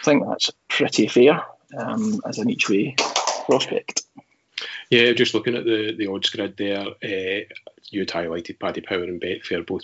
I 0.01 0.03
think 0.03 0.25
that's 0.25 0.51
pretty 0.67 1.07
fair 1.07 1.43
um, 1.77 2.22
as 2.25 2.38
an 2.38 2.50
each 2.50 2.69
way 2.69 2.96
prospect. 3.46 4.03
Yeah, 4.89 5.12
just 5.12 5.34
looking 5.34 5.55
at 5.55 5.65
the, 5.65 5.96
the 5.98 6.07
odds 6.07 6.29
grid 6.29 6.55
there, 6.55 6.79
uh, 6.79 7.43
you 7.89 8.01
had 8.01 8.10
highlighted 8.10 8.60
Paddy 8.60 8.81
Power 8.81 9.03
and 9.03 9.22
Betfair 9.22 9.65
both 9.65 9.84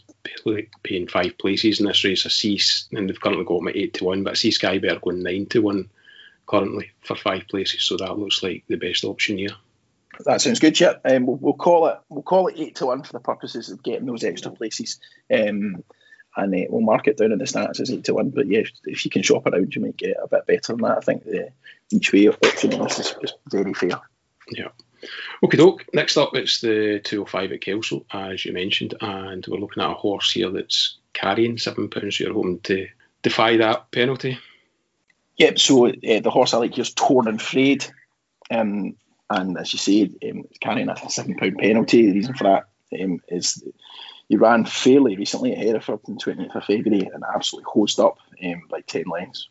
paying 0.84 1.08
five 1.08 1.38
places 1.38 1.80
in 1.80 1.88
this 1.88 2.04
race. 2.04 2.26
I 2.26 2.30
see, 2.30 2.60
and 2.92 3.10
they've 3.10 3.20
currently 3.20 3.46
got 3.46 3.62
my 3.62 3.72
eight 3.76 3.96
to 3.96 4.06
one, 4.06 4.24
but 4.24 4.32
I 4.32 4.34
see 4.36 4.52
Sky 4.52 4.78
Bet 4.78 5.02
going 5.02 5.24
nine 5.24 5.46
to 5.48 5.62
one 5.62 5.90
currently 6.46 6.92
for 7.02 7.16
five 7.16 7.48
places. 7.48 7.84
So 7.84 7.98
that 7.98 8.18
looks 8.18 8.44
like 8.44 8.64
the 8.68 8.76
best 8.76 9.04
option 9.04 9.38
here. 9.38 9.56
That 10.26 10.42
sounds 10.42 10.60
good, 10.60 10.80
yeah. 10.80 10.94
Um, 11.04 11.26
we'll, 11.26 11.38
we'll, 11.38 11.54
call 11.54 11.88
it 11.88 12.00
we'll 12.10 12.22
call 12.22 12.48
it 12.48 12.56
eight 12.58 12.76
to 12.76 12.86
one 12.86 13.04
for 13.04 13.14
the 13.14 13.20
purposes 13.20 13.70
of 13.70 13.82
getting 13.82 14.06
those 14.06 14.24
extra 14.24 14.52
places. 14.52 15.00
Um, 15.32 15.84
and 16.36 16.54
uh, 16.54 16.66
we'll 16.70 16.82
mark 16.82 17.08
it 17.08 17.18
down 17.18 17.32
in 17.32 17.38
the 17.38 17.46
stats 17.46 17.80
as 17.80 17.92
eight 17.92 18.04
to 18.06 18.14
one. 18.14 18.30
But 18.30 18.48
yeah, 18.48 18.60
if, 18.60 18.72
if, 18.86 19.06
you 19.06 19.12
can 19.12 19.24
shop 19.24 19.46
around, 19.46 19.76
you 19.76 19.82
might 19.82 19.98
get 19.98 20.18
a 20.22 20.28
bit 20.28 20.46
better 20.46 20.74
than 20.74 20.82
that. 20.84 20.98
I 20.98 21.02
think 21.02 21.24
the 21.24 21.50
each 21.92 22.12
way 22.12 22.28
option 22.28 22.74
on 22.76 22.88
is, 22.88 23.00
is 23.00 23.34
very 23.50 23.74
fair. 23.74 24.02
Yeah. 24.52 24.70
Okay, 25.44 25.58
doke. 25.58 25.86
Next 25.94 26.18
up, 26.18 26.36
it's 26.36 26.62
the 26.62 27.02
205 27.04 27.52
at 27.52 27.62
Kelso, 27.62 28.06
as 28.12 28.46
you 28.46 28.54
mentioned, 28.54 28.96
and 29.02 29.46
we're 29.48 29.58
looking 29.58 29.84
at 29.84 29.92
a 29.92 29.96
horse 29.96 30.32
here 30.32 30.50
that's 30.50 30.98
carrying 31.14 31.58
seven 31.58 31.90
pounds. 31.90 32.18
So 32.18 32.24
you're 32.24 32.34
hoping 32.34 32.60
to 32.62 32.88
defy 33.22 33.58
that 33.58 33.92
penalty. 33.92 34.40
Yep. 35.38 35.60
So 35.60 35.88
uh, 35.88 35.92
the 36.22 36.32
horse 36.32 36.54
I 36.54 36.58
like 36.58 36.76
here 36.76 36.84
is 36.84 36.94
Torn 36.94 37.28
and 37.28 37.42
Frayed, 37.42 37.86
um, 38.52 38.96
and 39.30 39.58
as 39.58 39.74
you 39.74 39.80
say, 39.80 40.10
um, 40.30 40.44
carrying 40.62 40.90
a 40.90 41.10
seven 41.10 41.36
pound 41.36 41.58
penalty. 41.58 42.08
The 42.08 42.14
reason 42.14 42.36
for 42.36 42.44
that 42.44 42.64
um, 43.02 43.20
is 43.28 43.64
he 44.30 44.38
ran 44.38 44.66
fairly 44.66 45.16
recently 45.16 45.54
at 45.54 45.60
Hereford 45.60 46.00
on 46.08 46.18
20th 46.18 46.56
of 46.56 46.66
February 46.66 47.10
and 47.14 47.24
absolutely 47.24 47.72
hosed 47.72 48.00
up 48.00 48.18
um, 48.44 48.64
by 48.70 48.82
ten 48.82 49.06
lengths. 49.12 49.48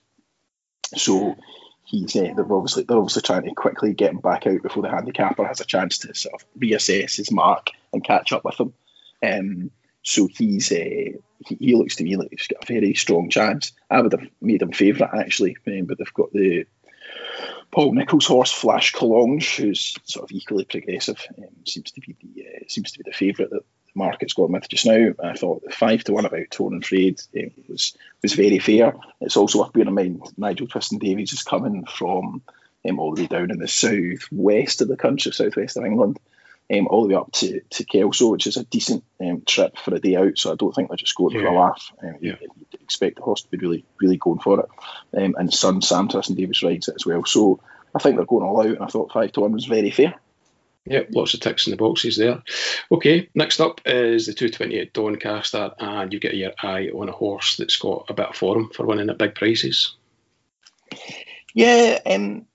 So 0.96 1.36
he's 1.84 2.14
uh, 2.16 2.32
they're 2.36 2.52
obviously 2.52 2.84
they're 2.84 2.98
obviously 2.98 3.22
trying 3.22 3.42
to 3.44 3.54
quickly 3.54 3.92
get 3.92 4.10
him 4.10 4.18
back 4.18 4.46
out 4.46 4.62
before 4.62 4.82
the 4.82 4.90
handicapper 4.90 5.46
has 5.46 5.60
a 5.60 5.66
chance 5.66 5.98
to 5.98 6.14
sort 6.14 6.34
of 6.34 6.44
reassess 6.58 7.16
his 7.16 7.30
mark 7.30 7.68
and 7.92 8.04
catch 8.04 8.32
up 8.32 8.44
with 8.44 8.58
him. 8.58 8.72
So 10.02 10.26
he's 10.26 10.72
uh, 10.72 11.18
he, 11.46 11.56
he, 11.58 11.76
looks 11.76 11.96
to 11.96 12.04
me 12.04 12.16
like 12.16 12.28
he's 12.30 12.48
got 12.48 12.68
a 12.68 12.72
very 12.72 12.94
strong 12.94 13.30
chance. 13.30 13.72
I 13.88 14.00
would 14.00 14.12
have 14.12 14.28
made 14.40 14.62
him 14.62 14.72
favourite 14.72 15.14
actually, 15.18 15.56
um, 15.66 15.84
but 15.84 15.98
they've 15.98 16.14
got 16.14 16.32
the 16.32 16.66
Paul 17.70 17.94
Nicholls' 17.94 18.26
horse 18.26 18.52
Flash 18.52 18.92
Collonges, 18.92 19.56
who's 19.56 19.96
sort 20.04 20.30
of 20.30 20.36
equally 20.36 20.64
progressive. 20.64 21.24
Um, 21.38 21.44
seems 21.64 21.90
to 21.92 22.00
be 22.00 22.16
the 22.20 22.46
uh, 22.46 22.58
seems 22.68 22.92
to 22.92 22.98
be 22.98 23.10
the 23.10 23.16
favourite 23.16 23.50
that 23.50 23.62
the 23.62 23.98
market's 23.98 24.34
gone 24.34 24.52
with 24.52 24.68
just 24.68 24.86
now. 24.86 25.12
I 25.22 25.34
thought 25.34 25.62
the 25.64 25.72
five 25.72 26.04
to 26.04 26.12
one 26.12 26.26
about 26.26 26.50
Torn 26.50 26.74
and 26.74 26.84
Frayed 26.84 27.20
um, 27.36 27.50
was 27.68 27.96
was 28.22 28.34
very 28.34 28.58
fair. 28.58 28.94
It's 29.20 29.36
also 29.36 29.60
worth 29.60 29.72
bearing 29.72 29.88
in 29.88 29.94
mind 29.94 30.22
Nigel 30.36 30.66
Twiston-Davies 30.66 31.32
is 31.32 31.42
coming 31.42 31.86
from 31.86 32.42
um, 32.88 32.98
all 32.98 33.14
the 33.14 33.22
way 33.22 33.28
down 33.28 33.50
in 33.50 33.58
the 33.58 33.68
south 33.68 34.28
west 34.30 34.82
of 34.82 34.88
the 34.88 34.96
country, 34.96 35.32
southwest 35.32 35.76
of 35.76 35.84
England, 35.84 36.18
um, 36.72 36.86
all 36.86 37.02
the 37.02 37.08
way 37.08 37.14
up 37.14 37.30
to, 37.32 37.60
to 37.70 37.84
Kelso, 37.84 38.30
which 38.30 38.46
is 38.46 38.56
a 38.56 38.64
decent 38.64 39.04
um, 39.20 39.42
trip 39.46 39.76
for 39.78 39.94
a 39.94 40.00
day 40.00 40.16
out. 40.16 40.38
So 40.38 40.52
I 40.52 40.56
don't 40.56 40.74
think 40.74 40.88
they're 40.88 40.96
just 40.96 41.14
going 41.14 41.34
yeah. 41.34 41.42
for 41.42 41.46
a 41.48 41.58
laugh. 41.58 41.92
Um, 42.02 42.16
yeah. 42.20 42.36
You'd 42.40 42.80
expect 42.82 43.16
the 43.16 43.22
horse 43.22 43.42
to 43.42 43.48
be 43.48 43.58
really, 43.58 43.84
really 44.00 44.16
going 44.16 44.38
for 44.38 44.60
it. 44.60 44.68
Um, 45.16 45.34
and 45.38 45.52
son 45.52 45.82
Sam 45.82 46.08
and 46.12 46.36
Davis 46.36 46.62
rides 46.62 46.88
it 46.88 46.96
as 46.96 47.06
well. 47.06 47.24
So 47.24 47.60
I 47.94 47.98
think 47.98 48.16
they're 48.16 48.24
going 48.24 48.44
all 48.44 48.60
out, 48.60 48.66
and 48.66 48.82
I 48.82 48.86
thought 48.86 49.12
five 49.12 49.32
to 49.32 49.40
one 49.40 49.52
was 49.52 49.66
very 49.66 49.90
fair. 49.90 50.14
Yep, 50.84 51.10
lots 51.12 51.34
of 51.34 51.40
ticks 51.40 51.66
in 51.66 51.70
the 51.70 51.76
boxes 51.76 52.16
there. 52.16 52.42
Okay, 52.90 53.28
next 53.36 53.60
up 53.60 53.80
is 53.86 54.26
the 54.26 54.34
220 54.34 54.80
at 54.80 54.92
Doncaster, 54.92 55.72
and 55.78 56.12
you 56.12 56.18
get 56.18 56.34
your 56.34 56.52
eye 56.60 56.88
on 56.88 57.08
a 57.08 57.12
horse 57.12 57.56
that's 57.56 57.76
got 57.76 58.06
a 58.08 58.14
bit 58.14 58.30
of 58.30 58.36
form 58.36 58.70
for 58.70 58.84
winning 58.84 59.08
at 59.08 59.18
big 59.18 59.36
prices. 59.36 59.94
Yeah, 61.54 62.00
um, 62.04 62.46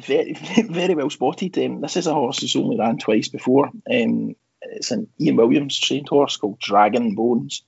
very, 0.00 0.32
very 0.68 0.94
well 0.94 1.10
spotted. 1.10 1.58
Um, 1.58 1.80
this 1.80 1.96
is 1.96 2.06
a 2.06 2.14
horse 2.14 2.40
who's 2.40 2.56
only 2.56 2.78
ran 2.78 2.98
twice 2.98 3.28
before. 3.28 3.70
Um, 3.90 4.36
it's 4.62 4.90
an 4.90 5.08
Ian 5.20 5.36
Williams 5.36 5.78
trained 5.78 6.08
horse 6.08 6.36
called 6.36 6.58
Dragon 6.58 7.14
Bones. 7.14 7.62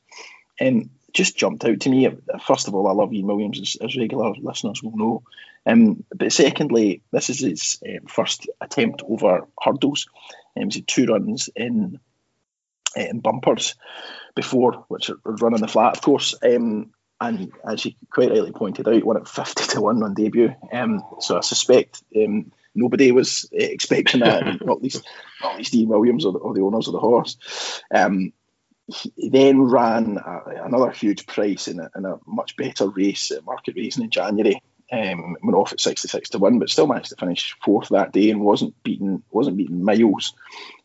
Um, 0.60 0.90
just 1.12 1.36
jumped 1.36 1.64
out 1.64 1.80
to 1.80 1.90
me. 1.90 2.08
First 2.44 2.68
of 2.68 2.74
all, 2.74 2.88
I 2.88 2.92
love 2.92 3.12
Ian 3.12 3.26
Williams, 3.26 3.60
as, 3.60 3.76
as 3.80 3.96
regular 3.96 4.32
listeners 4.40 4.82
will 4.82 4.96
know. 4.96 5.22
Um, 5.66 6.04
but 6.14 6.32
secondly, 6.32 7.02
this 7.12 7.30
is 7.30 7.40
his 7.40 7.78
um, 7.88 8.06
first 8.06 8.48
attempt 8.60 9.02
over 9.08 9.46
hurdles. 9.60 10.08
Um, 10.56 10.64
he's 10.64 10.76
had 10.76 10.88
two 10.88 11.06
runs 11.06 11.48
in 11.54 12.00
um, 12.96 13.18
bumpers 13.20 13.76
before, 14.34 14.84
which 14.88 15.10
are 15.10 15.18
running 15.24 15.60
the 15.60 15.68
flat, 15.68 15.96
of 15.96 16.02
course. 16.02 16.34
Um, 16.42 16.92
and 17.28 17.52
as 17.68 17.84
you 17.84 17.92
quite 18.10 18.30
rightly 18.30 18.52
pointed 18.52 18.88
out, 18.88 19.04
won 19.04 19.16
at 19.16 19.28
50 19.28 19.64
to 19.74 19.80
1 19.80 20.02
on 20.02 20.14
debut. 20.14 20.54
Um, 20.72 21.02
so 21.20 21.38
I 21.38 21.40
suspect 21.40 22.02
um, 22.16 22.52
nobody 22.74 23.12
was 23.12 23.48
expecting 23.52 24.20
that, 24.20 24.60
not 24.64 24.82
least 24.82 25.06
not 25.42 25.58
least 25.58 25.74
Ian 25.74 25.88
Williams 25.88 26.24
or 26.24 26.32
the, 26.32 26.38
or 26.38 26.54
the 26.54 26.62
owners 26.62 26.88
of 26.88 26.92
the 26.92 27.00
horse. 27.00 27.82
Um, 27.94 28.32
he 29.16 29.30
then 29.30 29.62
ran 29.62 30.18
a, 30.18 30.64
another 30.64 30.90
huge 30.90 31.26
price 31.26 31.68
in 31.68 31.80
a, 31.80 31.90
in 31.96 32.04
a, 32.04 32.18
much 32.26 32.56
better 32.56 32.86
race, 32.88 33.32
market 33.44 33.76
race 33.76 33.96
in 33.96 34.10
January. 34.10 34.60
Um, 34.92 35.38
went 35.42 35.56
off 35.56 35.72
at 35.72 35.80
66 35.80 36.30
to 36.30 36.38
1, 36.38 36.58
but 36.58 36.68
still 36.68 36.86
managed 36.86 37.08
to 37.08 37.16
finish 37.16 37.56
fourth 37.64 37.88
that 37.88 38.12
day 38.12 38.30
and 38.30 38.42
wasn't 38.42 38.80
beaten 38.82 39.22
wasn't 39.30 39.56
beaten 39.56 39.82
miles. 39.82 40.34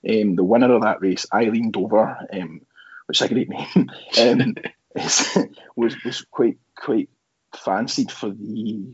Um, 0.09 0.35
the 0.35 0.43
winner 0.43 0.73
of 0.73 0.83
that 0.83 1.01
race, 1.01 1.25
Eileen 1.33 1.71
Dover, 1.71 2.17
um, 2.31 2.61
which 3.07 3.21
is 3.21 3.29
a 3.29 3.33
great 3.33 3.49
name, 3.49 3.91
um, 4.17 4.55
was 5.75 5.95
was 6.03 6.25
quite 6.31 6.57
quite 6.75 7.09
fancied 7.55 8.11
for 8.11 8.29
the 8.29 8.93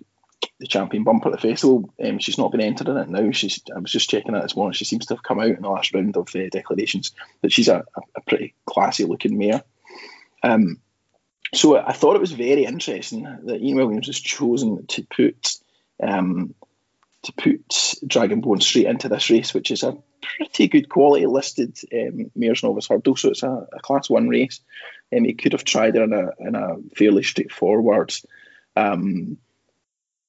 the 0.60 0.68
champion 0.68 1.04
bumper 1.04 1.30
at 1.30 1.42
the 1.42 1.50
festival. 1.50 1.94
Um, 2.04 2.20
she's 2.20 2.38
not 2.38 2.52
been 2.52 2.62
entered 2.62 2.88
in 2.88 2.98
it 2.98 3.10
now. 3.10 3.32
She's 3.32 3.62
I 3.76 3.80
was 3.80 3.92
just 3.92 4.10
checking 4.10 4.34
that 4.34 4.44
this 4.44 4.56
morning. 4.56 4.74
She 4.74 4.86
seems 4.86 5.06
to 5.08 5.16
have 5.16 5.24
come 5.24 5.40
out 5.40 5.48
in 5.50 5.62
the 5.62 5.70
last 5.70 5.94
round 5.94 6.16
of 6.18 6.34
uh, 6.36 6.50
declarations 6.52 7.12
that 7.42 7.52
she's 7.52 7.68
a, 7.68 7.84
a, 8.16 8.22
pretty 8.22 8.56
classy 8.66 9.06
looking 9.06 9.38
mare. 9.38 9.64
Um, 10.44 10.80
so 11.54 11.78
I 11.78 11.94
thought 11.94 12.16
it 12.16 12.22
was 12.22 12.32
very 12.32 12.66
interesting 12.66 13.24
that 13.24 13.62
Ian 13.62 13.78
Williams 13.78 14.08
has 14.08 14.20
chosen 14.20 14.86
to 14.88 15.04
put 15.04 15.56
um, 16.02 16.54
to 17.24 17.34
put 17.34 17.96
Dragon 18.06 18.42
Bone 18.42 18.62
straight 18.62 18.86
into 18.86 19.10
this 19.10 19.30
race, 19.30 19.54
which 19.54 19.72
is 19.72 19.84
a 19.84 19.98
pretty 20.22 20.68
good 20.68 20.90
quality 20.90 21.26
listed 21.26 21.78
um, 21.94 22.32
Mares 22.36 22.64
Novice 22.64 22.88
Hurdle. 22.88 23.16
So 23.16 23.30
it's 23.30 23.44
a, 23.44 23.68
a 23.74 23.80
Class 23.80 24.10
One 24.10 24.30
race. 24.30 24.62
Um, 25.16 25.24
he 25.24 25.34
could 25.34 25.54
have 25.54 25.64
tried 25.64 25.96
it 25.96 26.02
in 26.02 26.14
a 26.14 26.32
in 26.40 26.56
a 26.56 26.78
fairly 26.96 27.24
straightforward, 27.24 28.14
um, 28.76 29.38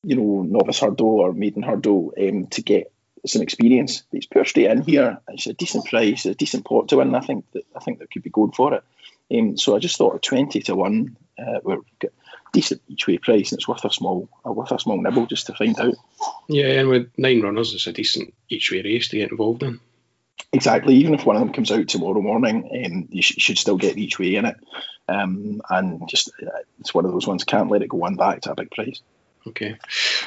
you 0.05 0.17
know, 0.17 0.43
novice 0.43 0.81
hurdle 0.81 1.21
or 1.21 1.33
maiden 1.33 1.63
hurdle 1.63 2.13
um, 2.21 2.47
to 2.49 2.63
get 2.63 2.93
some 3.25 3.43
experience. 3.43 4.05
He's 4.13 4.27
put 4.27 4.47
straight 4.47 4.71
in 4.71 4.83
here. 4.83 5.19
It's 5.29 5.47
a 5.47 5.55
decent 5.55 5.87
price, 5.87 6.27
a 6.27 6.35
decent 6.35 6.65
pot 6.65 6.89
to 6.89 6.99
win. 6.99 7.15
I 7.15 7.21
think 7.21 7.51
that 7.53 7.65
I 7.75 7.81
think 7.81 7.99
that 7.99 8.11
could 8.11 8.23
be 8.23 8.31
going 8.31 8.53
for 8.53 8.75
it. 8.75 8.85
Um, 9.33 9.57
so 9.57 9.75
I 9.75 9.81
just 9.81 9.97
thought 9.97 10.15
a 10.15 10.19
twenty 10.19 10.61
to 10.63 10.77
one, 10.77 11.17
uh, 11.39 11.59
we're 11.63 11.79
decent 12.53 12.81
each 12.89 13.07
way 13.07 13.19
price, 13.19 13.51
and 13.51 13.59
it's 13.59 13.69
worth 13.69 13.85
a 13.85 13.91
small 13.91 14.29
uh, 14.47 14.53
worth 14.53 14.71
a 14.71 14.79
small 14.79 15.01
nibble 15.01 15.27
just 15.27 15.47
to 15.47 15.55
find 15.55 15.79
out. 15.81 15.95
Yeah, 16.49 16.67
and 16.67 16.89
with 16.89 17.11
nine 17.17 17.41
runners, 17.41 17.75
it's 17.75 17.87
a 17.87 17.93
decent 17.93 18.35
each 18.49 18.71
way 18.71 18.83
race 18.83 19.09
to 19.09 19.17
get 19.17 19.31
involved 19.31 19.63
in. 19.63 19.81
Exactly. 20.53 20.97
Even 20.97 21.15
if 21.15 21.27
one 21.27 21.37
of 21.37 21.41
them 21.41 21.53
comes 21.53 21.71
out 21.71 21.89
tomorrow 21.89 22.21
morning, 22.21 22.69
um, 22.85 23.09
you 23.11 23.23
sh- 23.23 23.37
should 23.39 23.59
still 23.59 23.77
get 23.77 23.99
each 23.99 24.19
way 24.19 24.37
in 24.37 24.45
it. 24.45 24.57
Um, 25.09 25.61
and 25.71 26.09
just 26.09 26.31
uh, 26.43 26.51
it's 26.81 26.95
one 26.95 27.05
of 27.05 27.13
those 27.13 27.27
ones 27.27 27.45
can't 27.45 27.71
let 27.71 27.83
it 27.83 27.89
go 27.89 27.99
one 27.99 28.17
back 28.17 28.43
to 28.43 28.53
a 28.53 28.55
big 28.55 28.71
price. 28.71 29.01
Okay. 29.47 29.77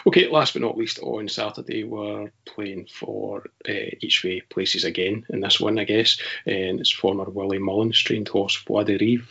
Okay, 0.08 0.30
last 0.30 0.54
but 0.54 0.62
not 0.62 0.78
least, 0.78 1.00
on 1.00 1.28
Saturday, 1.28 1.84
we're 1.84 2.32
playing 2.46 2.88
for 2.92 3.44
uh, 3.68 3.92
each 4.02 4.24
way 4.24 4.42
places 4.42 4.86
again 4.86 5.26
in 5.30 5.42
this 5.42 5.60
one, 5.60 5.78
I 5.78 5.84
guess. 5.84 6.20
And 6.46 6.80
it's 6.80 6.92
former 6.92 7.26
Willie 7.26 7.60
Mullins 7.60 8.00
trained 8.00 8.30
horse 8.30 8.56
Voix 8.66 8.84
de 8.84 8.98
Rêve. 8.98 9.28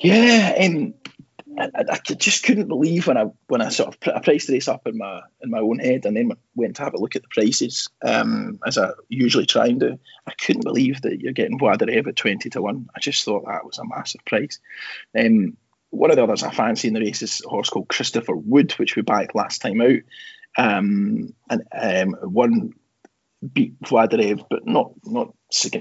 Yeah, 0.00 0.54
um, 0.60 0.94
I, 1.58 1.70
I, 1.90 2.14
just 2.14 2.44
couldn't 2.44 2.68
believe 2.68 3.06
when 3.06 3.16
I 3.16 3.26
when 3.46 3.62
I 3.62 3.68
sort 3.68 3.88
of 3.88 4.00
put 4.00 4.16
a 4.16 4.20
price 4.20 4.48
race 4.48 4.68
up 4.68 4.86
in 4.86 4.98
my 4.98 5.20
in 5.40 5.50
my 5.50 5.58
own 5.58 5.78
head 5.78 6.06
and 6.06 6.16
then 6.16 6.32
went 6.54 6.76
to 6.76 6.84
have 6.84 6.94
a 6.94 7.00
look 7.00 7.16
at 7.16 7.22
the 7.22 7.28
prices 7.28 7.88
um, 8.04 8.58
as 8.66 8.78
I 8.78 8.90
usually 9.08 9.46
try 9.46 9.66
and 9.66 9.80
do. 9.80 9.98
I 10.26 10.32
couldn't 10.32 10.64
believe 10.64 11.02
that 11.02 11.20
you're 11.20 11.32
getting 11.32 11.58
Rêve 11.58 12.06
at 12.06 12.16
twenty 12.16 12.50
to 12.50 12.62
one. 12.62 12.88
I 12.94 13.00
just 13.00 13.24
thought 13.24 13.46
that 13.46 13.64
was 13.64 13.78
a 13.78 13.84
massive 13.84 14.24
price. 14.24 14.58
Um, 15.18 15.56
one 15.90 16.10
of 16.10 16.16
the 16.16 16.24
others 16.24 16.42
I 16.42 16.50
fancy 16.50 16.88
in 16.88 16.94
the 16.94 17.00
race 17.00 17.22
is 17.22 17.42
a 17.44 17.48
horse 17.48 17.70
called 17.70 17.88
Christopher 17.88 18.34
Wood, 18.34 18.72
which 18.72 18.96
we 18.96 19.02
backed 19.02 19.34
last 19.34 19.62
time 19.62 19.80
out, 19.80 20.00
um, 20.58 21.34
and 21.48 21.62
um, 21.72 22.16
one 22.22 22.74
beat 23.52 23.80
de 23.80 24.34
but 24.48 24.66
not 24.66 24.92
not 25.04 25.34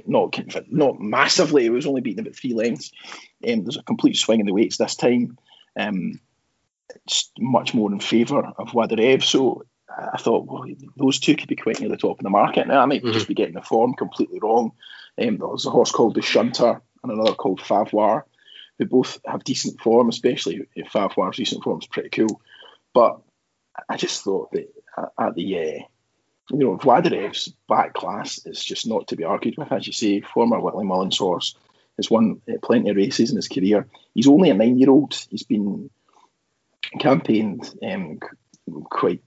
not 0.06 0.38
not 0.70 1.00
massively. 1.00 1.66
It 1.66 1.72
was 1.72 1.86
only 1.86 2.02
beaten 2.02 2.20
about 2.20 2.36
three 2.36 2.54
lengths. 2.54 2.92
Um, 3.48 3.64
there's 3.64 3.78
a 3.78 3.84
complete 3.84 4.18
swing 4.18 4.40
in 4.40 4.46
the 4.46 4.54
weights 4.54 4.78
this 4.78 4.96
time. 4.96 5.38
Um, 5.78 6.20
it's 7.06 7.32
much 7.40 7.74
more 7.74 7.92
in 7.92 8.00
favour 8.00 8.44
of 8.58 8.90
de 8.90 9.20
So 9.22 9.66
I 9.90 10.18
thought, 10.18 10.46
well, 10.46 10.66
those 10.98 11.20
two 11.20 11.36
could 11.36 11.48
be 11.48 11.56
quite 11.56 11.80
near 11.80 11.90
the 11.90 11.98
top 11.98 12.20
of 12.20 12.24
the 12.24 12.30
market. 12.30 12.68
Now 12.68 12.82
I 12.82 12.86
might 12.86 13.04
mm-hmm. 13.04 13.14
just 13.14 13.28
be 13.28 13.34
getting 13.34 13.56
the 13.56 13.62
form 13.62 13.94
completely 13.94 14.40
wrong. 14.42 14.72
Um, 15.18 15.38
there 15.38 15.48
was 15.48 15.66
a 15.66 15.72
horse 15.72 15.92
called 15.92 16.16
the 16.16 16.22
Shunter 16.22 16.82
and 17.04 17.12
another 17.12 17.34
called 17.34 17.62
Favoire 17.62 18.26
who 18.80 18.86
both 18.86 19.20
have 19.26 19.44
decent 19.44 19.80
form, 19.80 20.10
especially 20.10 20.68
if 20.76 20.88
Favoire's 20.88 21.38
decent 21.38 21.64
form 21.64 21.80
is 21.80 21.88
pretty 21.88 22.10
cool. 22.10 22.42
But 22.94 23.20
I 23.88 23.98
just 23.98 24.24
thought 24.24 24.52
that 24.52 24.74
at 25.20 25.36
the 25.36 25.58
uh, 25.58 25.84
you 26.50 26.60
know 26.60 26.78
de 26.78 27.32
back 27.68 27.94
class 27.94 28.46
is 28.46 28.64
just 28.64 28.88
not 28.88 29.08
to 29.08 29.16
be 29.16 29.24
argued 29.24 29.58
with. 29.58 29.72
As 29.72 29.86
you 29.88 29.94
say, 29.94 30.22
former 30.22 30.60
Willie 30.60 30.86
Mullins 30.86 31.18
horse 31.18 31.56
has 31.98 32.10
won 32.10 32.42
plenty 32.64 32.90
of 32.90 32.96
races 32.96 33.30
in 33.30 33.36
his 33.36 33.48
career. 33.48 33.88
He's 34.14 34.28
only 34.28 34.50
a 34.50 34.54
nine-year-old. 34.54 35.14
He's 35.30 35.44
been 35.44 35.90
campaigned 37.00 37.74
um, 37.86 38.20
quite 38.84 39.22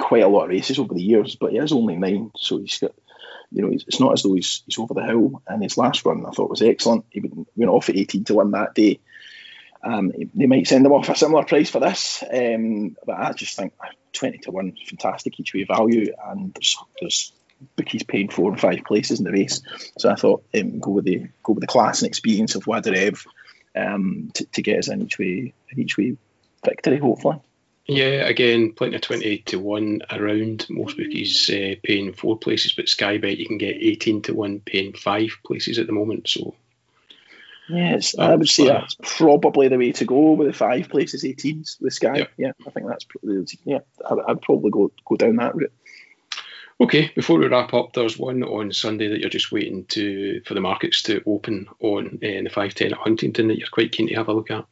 quite 0.00 0.22
a 0.22 0.28
lot 0.28 0.44
of 0.44 0.50
races 0.50 0.78
over 0.78 0.94
the 0.94 1.02
years, 1.02 1.34
but 1.34 1.50
he 1.50 1.58
is 1.58 1.72
only 1.72 1.96
nine, 1.96 2.30
so 2.36 2.58
he's 2.58 2.78
got 2.78 2.92
you 3.54 3.62
know, 3.62 3.70
it's 3.70 4.00
not 4.00 4.12
as 4.12 4.22
though 4.22 4.34
he's, 4.34 4.62
he's 4.66 4.78
over 4.78 4.94
the 4.94 5.04
hill. 5.04 5.40
And 5.46 5.62
his 5.62 5.78
last 5.78 6.04
run 6.04 6.26
I 6.26 6.30
thought 6.30 6.50
was 6.50 6.60
excellent. 6.60 7.06
He 7.10 7.22
went 7.54 7.70
off 7.70 7.88
at 7.88 7.96
18 7.96 8.24
to 8.24 8.34
1 8.34 8.50
that 8.50 8.74
day. 8.74 8.98
Um, 9.82 10.12
they 10.34 10.46
might 10.46 10.66
send 10.66 10.84
him 10.84 10.92
off 10.92 11.08
a 11.08 11.14
similar 11.14 11.44
price 11.44 11.70
for 11.70 11.78
this, 11.78 12.24
um, 12.32 12.96
but 13.06 13.16
I 13.16 13.32
just 13.32 13.56
think 13.56 13.74
20 14.14 14.38
to 14.38 14.50
1 14.50 14.76
fantastic 14.88 15.38
each 15.38 15.54
way 15.54 15.64
value. 15.64 16.12
And 16.26 16.52
there's, 16.54 16.76
there's 17.00 17.32
bookies 17.76 18.02
paying 18.02 18.28
four 18.28 18.50
and 18.50 18.60
five 18.60 18.84
places 18.84 19.18
in 19.18 19.24
the 19.24 19.32
race. 19.32 19.62
So 19.98 20.10
I 20.10 20.14
thought 20.14 20.44
um, 20.54 20.80
go 20.80 20.90
with 20.90 21.04
the 21.04 21.28
go 21.42 21.52
with 21.52 21.60
the 21.60 21.66
class 21.66 22.02
and 22.02 22.08
experience 22.08 22.54
of 22.54 22.64
Rêve 22.64 23.26
um, 23.76 24.30
to, 24.34 24.44
to 24.46 24.62
get 24.62 24.78
us 24.78 24.88
an 24.88 25.02
each 25.02 25.18
way 25.18 25.52
an 25.70 25.80
each 25.80 25.96
way 25.96 26.16
victory, 26.64 26.98
hopefully. 26.98 27.40
Yeah, 27.86 28.26
again, 28.26 28.72
plenty 28.72 28.96
of 28.96 29.02
28 29.02 29.46
to 29.46 29.58
1 29.58 30.02
around. 30.10 30.66
Most 30.70 30.96
bookies 30.96 31.50
uh, 31.50 31.74
paying 31.82 32.14
four 32.14 32.38
places, 32.38 32.72
but 32.72 32.88
Sky 32.88 33.18
Bet 33.18 33.36
you 33.36 33.46
can 33.46 33.58
get 33.58 33.76
18 33.76 34.22
to 34.22 34.34
1 34.34 34.60
paying 34.60 34.94
five 34.94 35.36
places 35.44 35.78
at 35.78 35.86
the 35.86 35.92
moment. 35.92 36.26
So, 36.26 36.54
Yes, 37.68 38.18
I 38.18 38.34
would 38.34 38.48
say 38.48 38.68
uh, 38.68 38.80
that's 38.80 38.96
probably 39.02 39.68
the 39.68 39.78
way 39.78 39.92
to 39.92 40.04
go 40.04 40.32
with 40.32 40.48
the 40.48 40.52
five 40.52 40.88
places, 40.88 41.24
18s 41.24 41.80
with 41.80 41.94
Sky. 41.94 42.18
Yeah, 42.18 42.26
yeah 42.36 42.52
I 42.66 42.70
think 42.70 42.88
that's 42.88 43.06
yeah. 43.64 43.78
I'd 44.28 44.42
probably 44.42 44.70
go 44.70 44.90
go 45.04 45.16
down 45.16 45.36
that 45.36 45.54
route. 45.54 45.72
Okay, 46.80 47.12
before 47.14 47.38
we 47.38 47.46
wrap 47.46 47.72
up, 47.72 47.92
there's 47.92 48.18
one 48.18 48.42
on 48.42 48.72
Sunday 48.72 49.08
that 49.08 49.20
you're 49.20 49.30
just 49.30 49.52
waiting 49.52 49.84
to 49.86 50.40
for 50.44 50.54
the 50.54 50.60
markets 50.60 51.02
to 51.02 51.22
open 51.24 51.68
on 51.80 52.18
uh, 52.22 52.42
the 52.42 52.50
five 52.52 52.74
ten 52.74 52.92
at 52.92 52.98
Huntingdon 52.98 53.48
that 53.48 53.58
you're 53.58 53.68
quite 53.68 53.92
keen 53.92 54.08
to 54.08 54.14
have 54.14 54.28
a 54.28 54.32
look 54.32 54.50
at. 54.50 54.66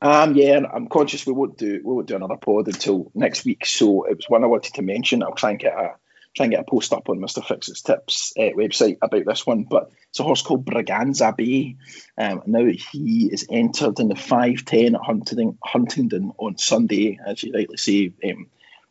Um, 0.00 0.36
yeah, 0.36 0.60
I'm 0.72 0.86
conscious 0.86 1.26
we 1.26 1.32
won't 1.32 1.58
do 1.58 1.80
we 1.84 1.94
won't 1.94 2.06
do 2.06 2.14
another 2.14 2.36
pod 2.36 2.68
until 2.68 3.10
next 3.14 3.44
week. 3.44 3.66
So 3.66 4.04
it 4.04 4.16
was 4.16 4.26
one 4.28 4.44
I 4.44 4.46
wanted 4.46 4.74
to 4.74 4.82
mention. 4.82 5.22
I'll 5.22 5.34
try 5.34 5.50
and 5.50 5.58
get 5.58 5.72
a 5.72 5.96
try 6.36 6.44
and 6.44 6.52
get 6.52 6.60
a 6.60 6.70
post 6.70 6.92
up 6.92 7.08
on 7.08 7.18
Mr. 7.18 7.44
Fixit's 7.44 7.82
Tips 7.82 8.32
uh, 8.36 8.54
website 8.56 8.98
about 9.02 9.24
this 9.24 9.44
one. 9.44 9.64
But 9.64 9.90
it's 10.10 10.20
a 10.20 10.22
horse 10.22 10.42
called 10.42 10.64
Braganza 10.64 11.36
Bay. 11.36 11.76
Um, 12.16 12.42
now 12.46 12.64
he 12.64 13.28
is 13.32 13.46
entered 13.50 13.98
in 13.98 14.08
the 14.08 14.14
510 14.14 14.94
at 14.94 15.00
Huntingdon, 15.00 15.58
Huntingdon 15.62 16.32
on 16.38 16.56
Sunday, 16.56 17.18
as 17.24 17.42
you 17.42 17.52
rightly 17.52 17.76
say. 17.76 18.12
Um, 18.24 18.46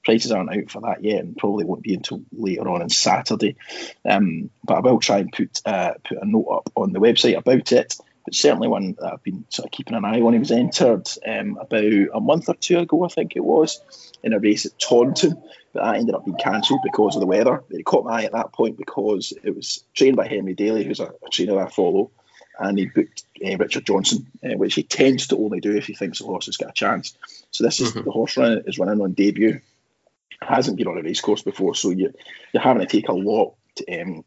prices 0.08 0.32
aren't 0.32 0.56
out 0.56 0.72
for 0.72 0.82
that 0.82 1.04
yet, 1.04 1.20
and 1.20 1.36
probably 1.36 1.66
won't 1.66 1.84
be 1.84 1.94
until 1.94 2.22
later 2.32 2.68
on 2.70 2.82
on 2.82 2.90
Saturday. 2.90 3.58
Um, 4.10 4.50
but 4.64 4.78
I 4.78 4.80
will 4.80 5.00
try 5.00 5.20
and 5.20 5.32
put 5.32 5.62
uh, 5.66 5.94
put 6.04 6.20
a 6.22 6.26
note 6.26 6.48
up 6.50 6.70
on 6.76 6.94
the 6.94 7.00
website 7.00 7.38
about 7.38 7.72
it 7.74 7.96
but 8.28 8.36
certainly 8.36 8.68
one 8.68 8.94
that 9.00 9.14
I've 9.14 9.24
been 9.24 9.46
sort 9.48 9.68
of 9.68 9.72
keeping 9.72 9.96
an 9.96 10.04
eye 10.04 10.20
on. 10.20 10.34
He 10.34 10.40
was 10.40 10.52
entered 10.52 11.08
um, 11.26 11.58
about 11.62 11.82
a 11.82 12.20
month 12.20 12.50
or 12.50 12.56
two 12.56 12.78
ago, 12.78 13.06
I 13.06 13.08
think 13.08 13.38
it 13.38 13.44
was, 13.44 13.80
in 14.22 14.34
a 14.34 14.40
race 14.40 14.66
at 14.66 14.78
Taunton, 14.78 15.42
but 15.72 15.82
that 15.82 15.96
ended 15.96 16.14
up 16.14 16.26
being 16.26 16.36
cancelled 16.36 16.82
because 16.84 17.16
of 17.16 17.22
the 17.22 17.26
weather. 17.26 17.64
It 17.70 17.86
caught 17.86 18.04
my 18.04 18.20
eye 18.20 18.24
at 18.26 18.34
that 18.34 18.52
point 18.52 18.78
because 18.78 19.32
it 19.44 19.56
was 19.56 19.82
trained 19.94 20.18
by 20.18 20.28
Henry 20.28 20.56
Daly, 20.56 20.84
who's 20.84 21.00
a, 21.00 21.06
a 21.06 21.30
trainer 21.32 21.58
I 21.58 21.70
follow, 21.70 22.12
and 22.60 22.78
he 22.78 22.88
booked 22.88 23.24
uh, 23.46 23.56
Richard 23.56 23.86
Johnson, 23.86 24.28
uh, 24.44 24.58
which 24.58 24.76
he 24.76 24.84
tends 24.84 25.28
to 25.28 25.38
only 25.38 25.62
do 25.62 25.78
if 25.78 25.88
he 25.88 25.94
thinks 25.94 26.20
the 26.20 26.26
horse 26.26 26.48
has 26.48 26.58
got 26.58 26.72
a 26.72 26.74
chance. 26.74 27.18
So 27.52 27.64
this 27.64 27.80
is 27.80 27.92
mm-hmm. 27.92 28.04
the 28.04 28.12
horse 28.12 28.36
run 28.36 28.64
is 28.68 28.78
running 28.78 29.00
on 29.00 29.14
debut. 29.14 29.62
Hasn't 30.42 30.78
been 30.78 30.88
on 30.88 30.98
a 30.98 31.02
race 31.02 31.22
course 31.22 31.42
before, 31.42 31.76
so 31.76 31.90
you, 31.90 32.14
you're 32.54 32.64
having 32.64 32.82
to 32.82 32.88
take 32.88 33.10
a 33.10 33.14
lot 33.14 33.56
to, 33.76 34.02
um, 34.02 34.24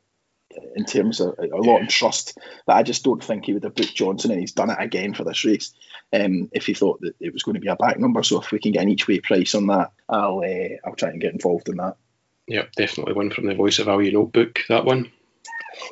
in 0.74 0.84
terms 0.84 1.20
of 1.20 1.38
a 1.38 1.56
lot 1.56 1.82
of 1.82 1.88
trust 1.88 2.36
that 2.66 2.76
I 2.76 2.82
just 2.82 3.04
don't 3.04 3.22
think 3.22 3.44
he 3.44 3.52
would 3.52 3.64
have 3.64 3.74
booked 3.74 3.94
Johnson 3.94 4.32
and 4.32 4.40
he's 4.40 4.52
done 4.52 4.70
it 4.70 4.78
again 4.80 5.14
for 5.14 5.24
this 5.24 5.44
race 5.44 5.72
um, 6.12 6.48
if 6.52 6.66
he 6.66 6.74
thought 6.74 7.00
that 7.02 7.14
it 7.20 7.32
was 7.32 7.42
going 7.42 7.54
to 7.54 7.60
be 7.60 7.68
a 7.68 7.76
back 7.76 7.98
number. 7.98 8.22
So 8.22 8.40
if 8.40 8.50
we 8.50 8.58
can 8.58 8.72
get 8.72 8.82
an 8.82 8.88
each 8.88 9.06
way 9.06 9.20
price 9.20 9.54
on 9.54 9.68
that, 9.68 9.92
I'll 10.08 10.40
uh, 10.40 10.76
I'll 10.84 10.96
try 10.96 11.10
and 11.10 11.20
get 11.20 11.32
involved 11.32 11.68
in 11.68 11.76
that. 11.76 11.96
Yeah, 12.46 12.64
definitely 12.76 13.14
one 13.14 13.30
from 13.30 13.46
the 13.46 13.54
Voice 13.54 13.78
of 13.78 13.86
Value 13.86 14.12
notebook. 14.12 14.60
That 14.68 14.84
one. 14.84 15.12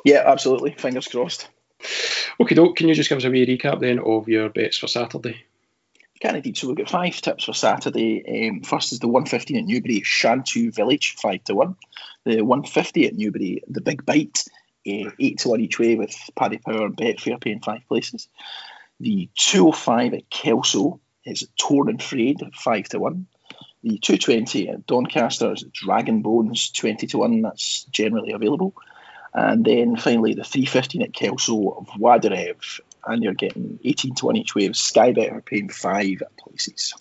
Yeah, 0.03 0.23
absolutely. 0.25 0.71
Fingers 0.71 1.07
crossed. 1.07 1.47
Okay, 2.41 2.55
Doc, 2.55 2.75
can 2.75 2.89
you 2.89 2.95
just 2.95 3.09
give 3.09 3.17
us 3.17 3.23
a 3.23 3.29
wee 3.29 3.45
recap 3.45 3.79
then 3.79 3.99
of 3.99 4.27
your 4.27 4.49
bets 4.49 4.77
for 4.77 4.87
Saturday? 4.87 5.45
Can 6.19 6.35
indeed. 6.35 6.57
So 6.57 6.67
we've 6.67 6.75
got 6.75 6.89
five 6.89 7.15
tips 7.15 7.45
for 7.45 7.53
Saturday. 7.53 8.49
Um, 8.49 8.61
first 8.61 8.91
is 8.91 8.99
the 8.99 9.07
115 9.07 9.57
at 9.57 9.63
Newbury, 9.63 10.01
Shantou 10.01 10.73
Village, 10.73 11.15
5 11.15 11.43
to 11.45 11.55
1. 11.55 11.75
The 12.25 12.41
150 12.41 13.07
at 13.07 13.15
Newbury, 13.15 13.63
the 13.67 13.81
Big 13.81 14.05
Bite, 14.05 14.43
uh, 14.85 15.11
8 15.17 15.37
to 15.39 15.49
1 15.49 15.61
each 15.61 15.79
way 15.79 15.95
with 15.95 16.15
Paddy 16.35 16.57
Power 16.57 16.87
and 16.87 16.97
Betfair 16.97 17.39
paying 17.39 17.61
five 17.61 17.87
places. 17.87 18.27
The 18.99 19.29
205 19.35 20.13
at 20.13 20.29
Kelso 20.29 20.99
is 21.23 21.47
Torn 21.57 21.87
and 21.87 22.03
Frayed, 22.03 22.41
5 22.53 22.89
to 22.89 22.99
1. 22.99 23.27
The 23.83 23.97
220 23.99 24.69
at 24.69 24.85
Doncaster 24.85 25.53
is 25.53 25.63
Dragon 25.71 26.21
Bones, 26.21 26.69
20 26.71 27.07
to 27.07 27.19
1. 27.19 27.41
That's 27.43 27.85
generally 27.85 28.33
available. 28.33 28.73
And 29.33 29.63
then 29.63 29.95
finally 29.95 30.33
the 30.33 30.43
315 30.43 31.01
at 31.01 31.13
Kelso 31.13 31.69
of 31.69 31.87
Voix 31.97 32.17
de 32.17 32.29
Rêve 32.29 32.81
and 33.05 33.23
you're 33.23 33.33
getting 33.33 33.79
18 33.83 34.15
to 34.15 34.25
1 34.27 34.35
each 34.35 34.55
way 34.55 34.65
of 34.65 34.75
Sky 34.75 35.11
Bet 35.11 35.31
are 35.31 35.41
paying 35.41 35.69
five 35.69 36.21
places. 36.37 36.93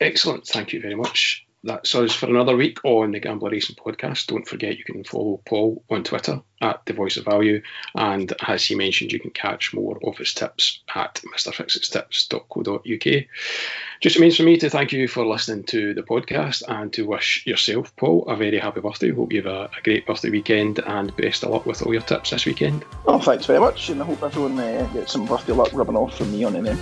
Excellent. 0.00 0.46
Thank 0.46 0.72
you 0.72 0.80
very 0.80 0.94
much. 0.94 1.45
That's 1.66 1.92
us 1.96 2.14
for 2.14 2.26
another 2.26 2.54
week 2.56 2.78
on 2.84 3.10
the 3.10 3.18
Gambler 3.18 3.50
Racing 3.50 3.74
Podcast. 3.74 4.28
Don't 4.28 4.46
forget 4.46 4.78
you 4.78 4.84
can 4.84 5.02
follow 5.02 5.40
Paul 5.44 5.82
on 5.90 6.04
Twitter 6.04 6.40
at 6.60 6.86
The 6.86 6.92
Voice 6.92 7.16
of 7.16 7.24
Value. 7.24 7.60
And 7.96 8.32
as 8.46 8.64
he 8.64 8.76
mentioned, 8.76 9.10
you 9.10 9.18
can 9.18 9.32
catch 9.32 9.74
more 9.74 9.98
of 10.04 10.16
his 10.16 10.32
tips 10.32 10.80
at 10.94 11.20
mrfixitstips.co.uk. 11.34 13.24
Just 14.00 14.14
remains 14.14 14.36
for 14.36 14.44
me 14.44 14.56
to 14.58 14.70
thank 14.70 14.92
you 14.92 15.08
for 15.08 15.26
listening 15.26 15.64
to 15.64 15.92
the 15.92 16.04
podcast 16.04 16.62
and 16.68 16.92
to 16.92 17.04
wish 17.04 17.44
yourself, 17.46 17.96
Paul, 17.96 18.28
a 18.28 18.36
very 18.36 18.60
happy 18.60 18.80
birthday. 18.80 19.10
Hope 19.10 19.32
you 19.32 19.42
have 19.42 19.52
a, 19.52 19.64
a 19.76 19.82
great 19.82 20.06
birthday 20.06 20.30
weekend 20.30 20.78
and 20.78 21.16
best 21.16 21.42
of 21.42 21.50
luck 21.50 21.66
with 21.66 21.82
all 21.82 21.92
your 21.92 22.02
tips 22.02 22.30
this 22.30 22.46
weekend. 22.46 22.84
Oh, 23.08 23.18
thanks 23.18 23.46
very 23.46 23.58
much. 23.58 23.88
And 23.88 24.00
I 24.00 24.04
hope 24.06 24.22
everyone 24.22 24.56
uh, 24.56 24.88
gets 24.94 25.12
some 25.12 25.26
birthday 25.26 25.52
luck 25.52 25.72
rubbing 25.72 25.96
off 25.96 26.16
from 26.16 26.30
me 26.30 26.44
on 26.44 26.52
them. 26.52 26.78